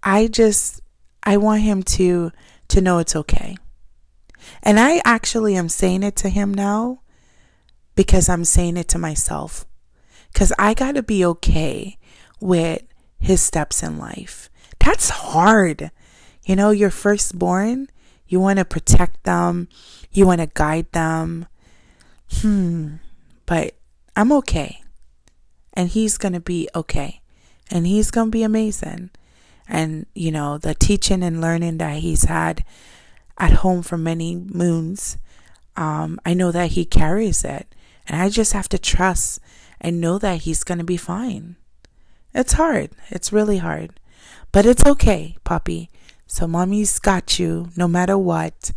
I 0.03 0.29
just 0.29 0.81
I 1.23 1.37
want 1.37 1.63
him 1.63 1.83
to 1.83 2.33
to 2.69 2.81
know 2.81 2.99
it's 2.99 3.17
okay. 3.17 3.57
And 4.63 4.79
I 4.79 5.01
actually 5.05 5.57
am 5.57 5.69
saying 5.69 6.03
it 6.03 6.17
to 6.17 6.29
him 6.29 6.55
now 6.55 7.01
because 7.95 8.29
I'm 8.29 8.45
saying 8.45 8.77
it 8.77 8.89
to 8.89 8.99
myself. 8.99 9.67
Cuz 10.35 10.53
I 10.59 10.75
got 10.75 10.95
to 10.95 11.03
be 11.03 11.25
okay 11.25 11.99
with 12.41 12.83
his 13.19 13.41
steps 13.41 13.83
in 13.83 13.99
life. 13.99 14.51
That's 14.85 15.11
hard. 15.11 15.93
You 16.45 16.57
know, 16.57 16.71
your 16.71 16.91
firstborn, 16.91 17.89
you 18.27 18.41
want 18.41 18.59
to 18.59 18.65
protect 18.65 19.23
them, 19.23 19.69
you 20.11 20.27
want 20.27 20.41
to 20.41 20.51
guide 20.53 20.91
them, 20.91 21.47
hmm, 22.33 22.95
but 23.47 23.75
I'm 24.17 24.33
okay. 24.33 24.83
And 25.73 25.89
he's 25.89 26.19
going 26.19 26.33
to 26.33 26.41
be 26.41 26.69
okay. 26.75 27.21
And 27.71 27.87
he's 27.87 28.11
going 28.11 28.27
to 28.27 28.31
be 28.33 28.43
amazing. 28.43 29.11
And, 29.69 30.07
you 30.15 30.33
know, 30.33 30.59
the 30.59 30.75
teaching 30.75 31.23
and 31.23 31.41
learning 31.41 31.79
that 31.79 31.99
he's 31.99 32.25
had 32.25 32.65
at 33.39 33.53
home 33.53 33.83
for 33.83 33.97
many 33.97 34.35
moons, 34.35 35.17
um, 35.77 36.21
I 36.27 36.35
know 36.35 36.51
that 36.51 36.73
he 36.73 36.85
carries 36.85 37.45
it. 37.45 37.73
And 38.09 38.21
I 38.21 38.29
just 38.29 38.53
have 38.53 38.69
to 38.71 38.79
trust 38.79 39.39
and 39.81 40.01
know 40.01 40.19
that 40.19 40.43
he's 40.43 40.65
going 40.65 40.79
to 40.79 40.85
be 40.85 40.97
fine. 40.97 41.55
It's 42.35 42.55
hard. 42.55 42.91
It's 43.11 43.33
really 43.33 43.59
hard. 43.59 44.01
But 44.53 44.67
it's 44.67 44.85
okay, 44.85 45.37
Poppy. 45.45 45.89
So, 46.27 46.47
mommy's 46.47 46.99
got 46.99 47.39
you 47.39 47.71
no 47.77 47.89
matter 47.89 48.19
what. 48.19 48.73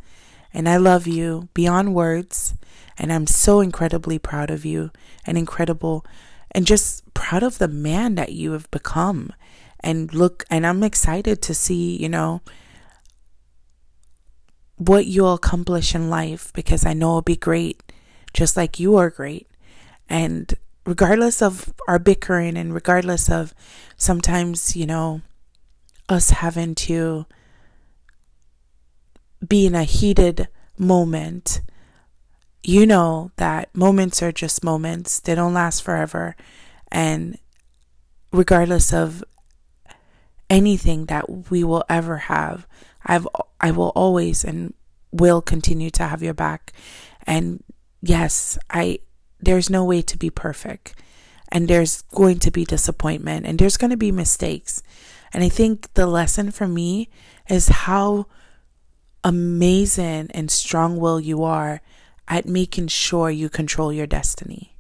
And 0.53 0.69
I 0.69 0.77
love 0.77 1.05
you 1.05 1.49
beyond 1.53 1.93
words. 1.93 2.55
And 2.97 3.11
I'm 3.11 3.27
so 3.27 3.59
incredibly 3.59 4.17
proud 4.17 4.49
of 4.49 4.63
you 4.63 4.91
and 5.25 5.37
incredible 5.37 6.05
and 6.51 6.65
just 6.65 7.13
proud 7.13 7.43
of 7.43 7.57
the 7.57 7.67
man 7.67 8.15
that 8.15 8.31
you 8.31 8.53
have 8.53 8.71
become. 8.71 9.33
And 9.81 10.13
look, 10.13 10.45
and 10.49 10.65
I'm 10.65 10.81
excited 10.81 11.41
to 11.41 11.53
see, 11.53 11.97
you 11.97 12.07
know, 12.07 12.41
what 14.77 15.05
you'll 15.05 15.33
accomplish 15.33 15.93
in 15.93 16.09
life 16.09 16.53
because 16.53 16.85
I 16.85 16.93
know 16.93 17.09
it'll 17.09 17.21
be 17.21 17.35
great, 17.35 17.83
just 18.33 18.55
like 18.55 18.79
you 18.79 18.95
are 18.95 19.09
great. 19.09 19.47
And 20.09 20.53
regardless 20.85 21.41
of 21.41 21.73
our 21.87 21.99
bickering 21.99 22.55
and 22.55 22.73
regardless 22.73 23.29
of 23.29 23.53
sometimes, 23.97 24.75
you 24.75 24.85
know, 24.85 25.21
us 26.09 26.29
having 26.29 26.75
to 26.75 27.25
be 29.45 29.65
in 29.65 29.75
a 29.75 29.83
heated 29.83 30.47
moment 30.77 31.61
you 32.65 32.87
know 32.87 33.31
that 33.37 33.73
moments 33.75 34.23
are 34.23 34.31
just 34.31 34.63
moments, 34.63 35.19
they 35.19 35.35
don't 35.35 35.53
last 35.53 35.83
forever. 35.83 36.35
And 36.91 37.37
regardless 38.31 38.91
of 38.91 39.23
anything 40.49 41.05
that 41.05 41.49
we 41.51 41.63
will 41.63 41.83
ever 41.87 42.17
have, 42.17 42.67
I've 43.05 43.27
I 43.61 43.71
will 43.71 43.91
always 43.95 44.43
and 44.43 44.73
will 45.11 45.41
continue 45.41 45.91
to 45.91 46.03
have 46.03 46.23
your 46.23 46.33
back. 46.33 46.73
And 47.27 47.63
yes, 48.01 48.57
I 48.69 48.99
there's 49.39 49.69
no 49.69 49.85
way 49.85 50.01
to 50.01 50.17
be 50.17 50.31
perfect. 50.31 50.95
And 51.49 51.67
there's 51.67 52.01
going 52.01 52.39
to 52.39 52.51
be 52.51 52.65
disappointment 52.65 53.45
and 53.45 53.59
there's 53.59 53.77
going 53.77 53.91
to 53.91 53.97
be 53.97 54.11
mistakes. 54.11 54.81
And 55.35 55.43
I 55.43 55.49
think 55.49 55.93
the 55.95 56.07
lesson 56.07 56.49
for 56.49 56.65
me 56.65 57.09
is 57.49 57.67
how 57.67 58.27
amazing 59.21 60.31
and 60.31 60.49
strong 60.49 60.95
will 60.95 61.19
you 61.19 61.43
are 61.43 61.81
at 62.25 62.45
making 62.45 62.87
sure 62.87 63.29
you 63.29 63.49
control 63.49 63.91
your 63.91 64.07
destiny. 64.07 64.77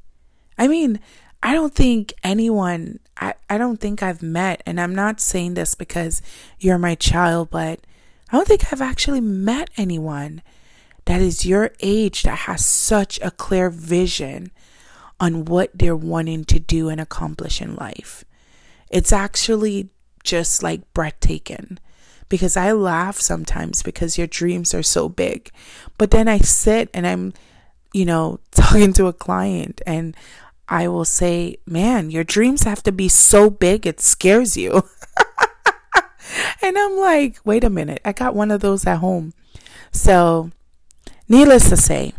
I 0.57 0.69
mean, 0.69 1.01
I 1.43 1.51
don't 1.53 1.75
think 1.75 2.13
anyone, 2.23 3.01
I, 3.17 3.33
I 3.49 3.57
don't 3.57 3.81
think 3.81 4.01
I've 4.01 4.23
met, 4.23 4.63
and 4.65 4.79
I'm 4.79 4.95
not 4.95 5.19
saying 5.19 5.55
this 5.55 5.75
because 5.75 6.21
you're 6.57 6.77
my 6.77 6.95
child, 6.95 7.49
but 7.49 7.81
I 8.31 8.37
don't 8.37 8.47
think 8.47 8.71
I've 8.71 8.81
actually 8.81 9.19
met 9.19 9.69
anyone 9.75 10.41
that 11.03 11.21
is 11.21 11.45
your 11.45 11.71
age 11.81 12.23
that 12.23 12.37
has 12.37 12.63
such 12.63 13.19
a 13.21 13.29
clear 13.29 13.69
vision 13.69 14.51
on 15.19 15.43
what 15.43 15.71
they're 15.77 15.97
wanting 15.97 16.45
to 16.45 16.61
do 16.61 16.87
and 16.87 17.01
accomplish 17.01 17.61
in 17.61 17.75
life. 17.75 18.23
It's 18.89 19.11
actually 19.11 19.89
just 20.25 20.61
like 20.61 20.93
breathtaking 20.93 21.77
because 22.27 22.57
I 22.57 22.71
laugh 22.71 23.19
sometimes 23.19 23.81
because 23.81 24.17
your 24.17 24.27
dreams 24.27 24.73
are 24.73 24.83
so 24.83 25.07
big. 25.07 25.51
But 25.97 26.11
then 26.11 26.27
I 26.27 26.39
sit 26.39 26.89
and 26.93 27.07
I'm, 27.07 27.33
you 27.93 28.05
know, 28.05 28.39
talking 28.51 28.93
to 28.93 29.07
a 29.07 29.13
client 29.13 29.81
and 29.85 30.15
I 30.67 30.87
will 30.87 31.05
say, 31.05 31.57
man, 31.65 32.09
your 32.09 32.23
dreams 32.23 32.63
have 32.63 32.81
to 32.83 32.91
be 32.91 33.07
so 33.07 33.49
big 33.49 33.85
it 33.85 34.01
scares 34.01 34.57
you. 34.57 34.83
and 36.61 36.77
I'm 36.77 36.97
like, 36.97 37.37
wait 37.45 37.63
a 37.63 37.69
minute, 37.69 38.01
I 38.03 38.11
got 38.13 38.35
one 38.35 38.49
of 38.49 38.61
those 38.61 38.85
at 38.87 38.97
home. 38.97 39.33
So, 39.91 40.49
needless 41.29 41.69
to 41.69 41.77
say, 41.77 42.13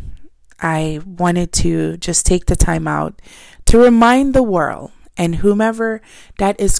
I 0.59 1.01
wanted 1.05 1.51
to 1.53 1.97
just 1.97 2.25
take 2.25 2.45
the 2.45 2.55
time 2.55 2.87
out 2.87 3.21
to 3.65 3.77
remind 3.77 4.33
the 4.33 4.41
world 4.41 4.91
and 5.17 5.35
whomever 5.35 6.01
that 6.37 6.59
is 6.59 6.79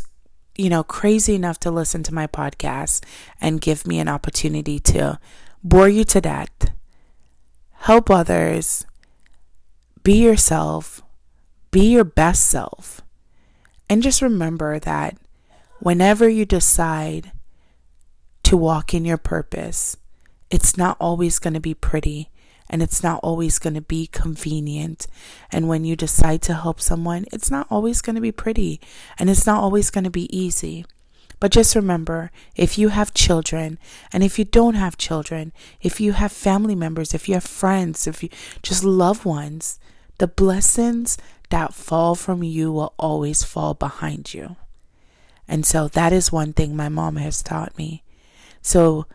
you 0.58 0.70
know, 0.70 0.84
crazy 0.84 1.36
enough 1.36 1.60
to 1.60 1.72
listen 1.72 2.04
to 2.04 2.14
my 2.14 2.28
podcast 2.28 3.04
and 3.40 3.62
give 3.62 3.86
me 3.86 4.00
an 4.00 4.08
opportunity 4.08 4.80
to 4.80 5.20
bore 5.64 5.90
you 5.90 6.04
to 6.06 6.22
death, 6.22 6.72
help 7.72 8.10
others, 8.10 8.86
be 10.04 10.24
yourself, 10.24 11.02
be 11.72 11.92
your 11.92 12.04
best 12.04 12.46
self. 12.46 13.02
And 13.90 14.02
just 14.02 14.22
remember 14.22 14.80
that 14.80 15.18
whenever 15.80 16.28
you 16.28 16.46
decide 16.46 17.32
to 18.44 18.58
walk 18.58 18.94
in 18.94 19.06
your 19.06 19.18
purpose, 19.18 19.98
it's 20.50 20.78
not 20.78 20.98
always 21.00 21.40
going 21.40 21.54
to 21.54 21.60
be 21.60 21.74
pretty 21.74 22.30
and 22.70 22.82
it's 22.82 23.04
not 23.04 23.20
always 23.24 23.60
going 23.60 23.74
to 23.76 23.82
be 23.82 24.08
convenient. 24.08 25.08
And 25.52 25.68
when 25.68 25.86
you 25.86 25.96
decide 25.96 26.42
to 26.44 26.54
help 26.54 26.82
someone, 26.82 27.26
it's 27.32 27.52
not 27.52 27.68
always 27.70 28.02
going 28.02 28.16
to 28.16 28.22
be 28.22 28.32
pretty 28.32 28.80
and 29.18 29.30
it's 29.30 29.46
not 29.46 29.62
always 29.62 29.90
going 29.90 30.04
to 30.04 30.10
be 30.10 30.36
easy. 30.38 30.86
But 31.40 31.52
just 31.52 31.76
remember 31.76 32.32
if 32.56 32.78
you 32.78 32.90
have 32.90 33.14
children, 33.14 33.78
and 34.12 34.24
if 34.24 34.40
you 34.40 34.46
don't 34.46 34.74
have 34.74 34.98
children, 34.98 35.54
if 35.82 36.00
you 36.02 36.14
have 36.14 36.32
family 36.32 36.74
members, 36.74 37.14
if 37.14 37.30
you 37.30 37.36
have 37.36 37.44
friends, 37.44 38.08
if 38.08 38.24
you 38.24 38.30
just 38.64 38.84
loved 38.84 39.24
ones, 39.24 39.80
the 40.18 40.28
blessings 40.28 41.18
that 41.50 41.76
fall 41.76 42.16
from 42.16 42.42
you 42.42 42.72
will 42.72 42.94
always 42.98 43.44
fall 43.44 43.76
behind 43.76 44.34
you. 44.34 44.56
And 45.48 45.66
so 45.66 45.88
that 45.90 46.12
is 46.12 46.32
one 46.32 46.54
thing 46.54 46.76
my 46.76 46.90
mom 46.90 47.18
has 47.18 47.44
taught 47.44 47.78
me. 47.78 48.04
So 48.62 49.06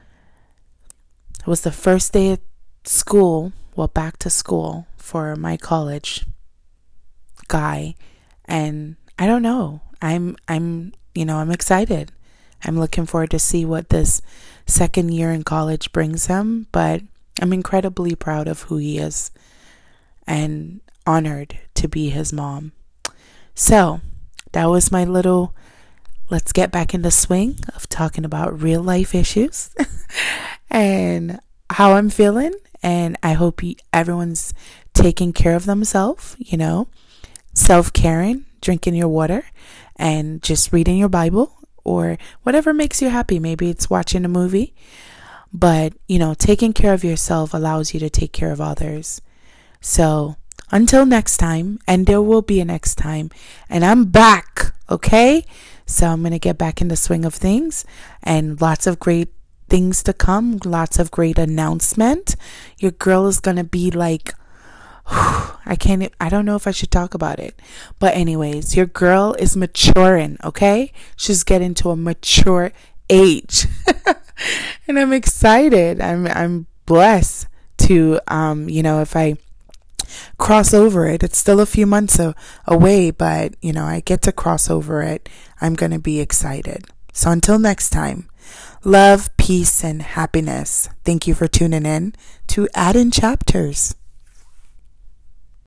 it 1.40 1.46
was 1.46 1.62
the 1.62 1.72
first 1.72 2.12
day 2.12 2.38
school, 2.84 3.52
well, 3.74 3.88
back 3.88 4.18
to 4.18 4.30
school 4.30 4.86
for 4.96 5.36
my 5.36 5.56
college 5.56 6.26
guy. 7.48 7.94
And 8.44 8.96
I 9.18 9.26
don't 9.26 9.42
know. 9.42 9.80
I'm, 10.00 10.36
I'm, 10.48 10.92
you 11.14 11.24
know, 11.24 11.36
I'm 11.36 11.50
excited. 11.50 12.12
I'm 12.64 12.78
looking 12.78 13.06
forward 13.06 13.30
to 13.30 13.38
see 13.38 13.64
what 13.64 13.88
this 13.88 14.22
second 14.66 15.12
year 15.12 15.30
in 15.30 15.42
college 15.42 15.92
brings 15.92 16.26
him, 16.26 16.66
but 16.72 17.02
I'm 17.40 17.52
incredibly 17.52 18.14
proud 18.14 18.48
of 18.48 18.62
who 18.62 18.76
he 18.76 18.98
is 18.98 19.30
and 20.26 20.80
honored 21.06 21.58
to 21.74 21.88
be 21.88 22.10
his 22.10 22.32
mom. 22.32 22.72
So, 23.54 24.00
that 24.52 24.66
was 24.66 24.92
my 24.92 25.04
little 25.04 25.54
let's 26.30 26.52
get 26.52 26.70
back 26.70 26.94
in 26.94 27.02
the 27.02 27.10
swing 27.10 27.58
of 27.74 27.88
talking 27.88 28.24
about 28.24 28.62
real 28.62 28.82
life 28.82 29.14
issues 29.14 29.70
and 30.70 31.38
how 31.68 31.92
I'm 31.92 32.08
feeling 32.08 32.54
and 32.82 33.16
I 33.22 33.32
hope 33.32 33.60
everyone's 33.92 34.52
taking 34.94 35.32
care 35.32 35.54
of 35.54 35.66
themselves, 35.66 36.36
you 36.38 36.58
know, 36.58 36.88
self 37.54 37.92
caring, 37.92 38.44
drinking 38.60 38.94
your 38.94 39.08
water, 39.08 39.44
and 39.96 40.42
just 40.42 40.72
reading 40.72 40.96
your 40.98 41.08
Bible 41.08 41.56
or 41.84 42.18
whatever 42.42 42.72
makes 42.72 43.00
you 43.02 43.08
happy. 43.08 43.38
Maybe 43.38 43.70
it's 43.70 43.90
watching 43.90 44.24
a 44.24 44.28
movie, 44.28 44.74
but 45.52 45.92
you 46.08 46.18
know, 46.18 46.34
taking 46.34 46.72
care 46.72 46.94
of 46.94 47.04
yourself 47.04 47.54
allows 47.54 47.94
you 47.94 48.00
to 48.00 48.10
take 48.10 48.32
care 48.32 48.52
of 48.52 48.60
others. 48.60 49.20
So, 49.80 50.36
until 50.70 51.04
next 51.04 51.36
time, 51.36 51.78
and 51.86 52.06
there 52.06 52.22
will 52.22 52.42
be 52.42 52.60
a 52.60 52.64
next 52.64 52.94
time, 52.94 53.30
and 53.68 53.84
I'm 53.84 54.06
back, 54.06 54.72
okay? 54.88 55.44
So, 55.86 56.06
I'm 56.06 56.20
going 56.22 56.32
to 56.32 56.38
get 56.38 56.56
back 56.56 56.80
in 56.80 56.88
the 56.88 56.96
swing 56.96 57.24
of 57.24 57.34
things 57.34 57.84
and 58.22 58.60
lots 58.60 58.86
of 58.86 59.00
great 59.00 59.28
things 59.72 60.02
to 60.02 60.12
come, 60.12 60.60
lots 60.66 60.98
of 60.98 61.10
great 61.10 61.38
announcement. 61.38 62.36
Your 62.78 62.90
girl 62.90 63.26
is 63.26 63.40
going 63.40 63.56
to 63.56 63.64
be 63.64 63.90
like 63.90 64.34
I 65.06 65.76
can't, 65.80 66.12
I 66.20 66.28
don't 66.28 66.44
know 66.44 66.56
if 66.56 66.66
I 66.66 66.72
should 66.72 66.90
talk 66.90 67.14
about 67.14 67.40
it. 67.40 67.58
But, 67.98 68.14
anyways, 68.14 68.76
your 68.76 68.84
girl 68.84 69.34
is 69.38 69.56
maturing, 69.56 70.36
okay? 70.44 70.92
She's 71.16 71.42
getting 71.42 71.72
to 71.74 71.90
a 71.90 71.96
mature 71.96 72.70
age. 73.08 73.66
and 74.86 74.98
I'm 74.98 75.14
excited. 75.14 76.02
I'm, 76.02 76.26
I'm 76.26 76.66
blessed 76.84 77.46
to, 77.78 78.20
um, 78.28 78.68
you 78.68 78.82
know, 78.82 79.00
if 79.00 79.16
I 79.16 79.38
cross 80.36 80.74
over 80.74 81.06
it, 81.06 81.22
it's 81.22 81.38
still 81.38 81.60
a 81.60 81.66
few 81.66 81.86
months 81.86 82.18
a, 82.18 82.34
away, 82.66 83.10
but, 83.10 83.54
you 83.62 83.72
know, 83.72 83.84
I 83.84 84.00
get 84.00 84.20
to 84.22 84.32
cross 84.32 84.68
over 84.68 85.00
it. 85.00 85.30
I'm 85.62 85.74
going 85.74 85.92
to 85.92 85.98
be 85.98 86.20
excited. 86.20 86.84
So, 87.14 87.30
until 87.30 87.58
next 87.58 87.88
time, 87.88 88.28
love, 88.84 89.34
peace, 89.36 89.84
and 89.84 90.02
happiness. 90.02 90.88
Thank 91.04 91.26
you 91.26 91.34
for 91.34 91.48
tuning 91.48 91.86
in 91.86 92.14
to 92.48 92.68
Add 92.74 92.96
in 92.96 93.10
Chapters. 93.10 93.94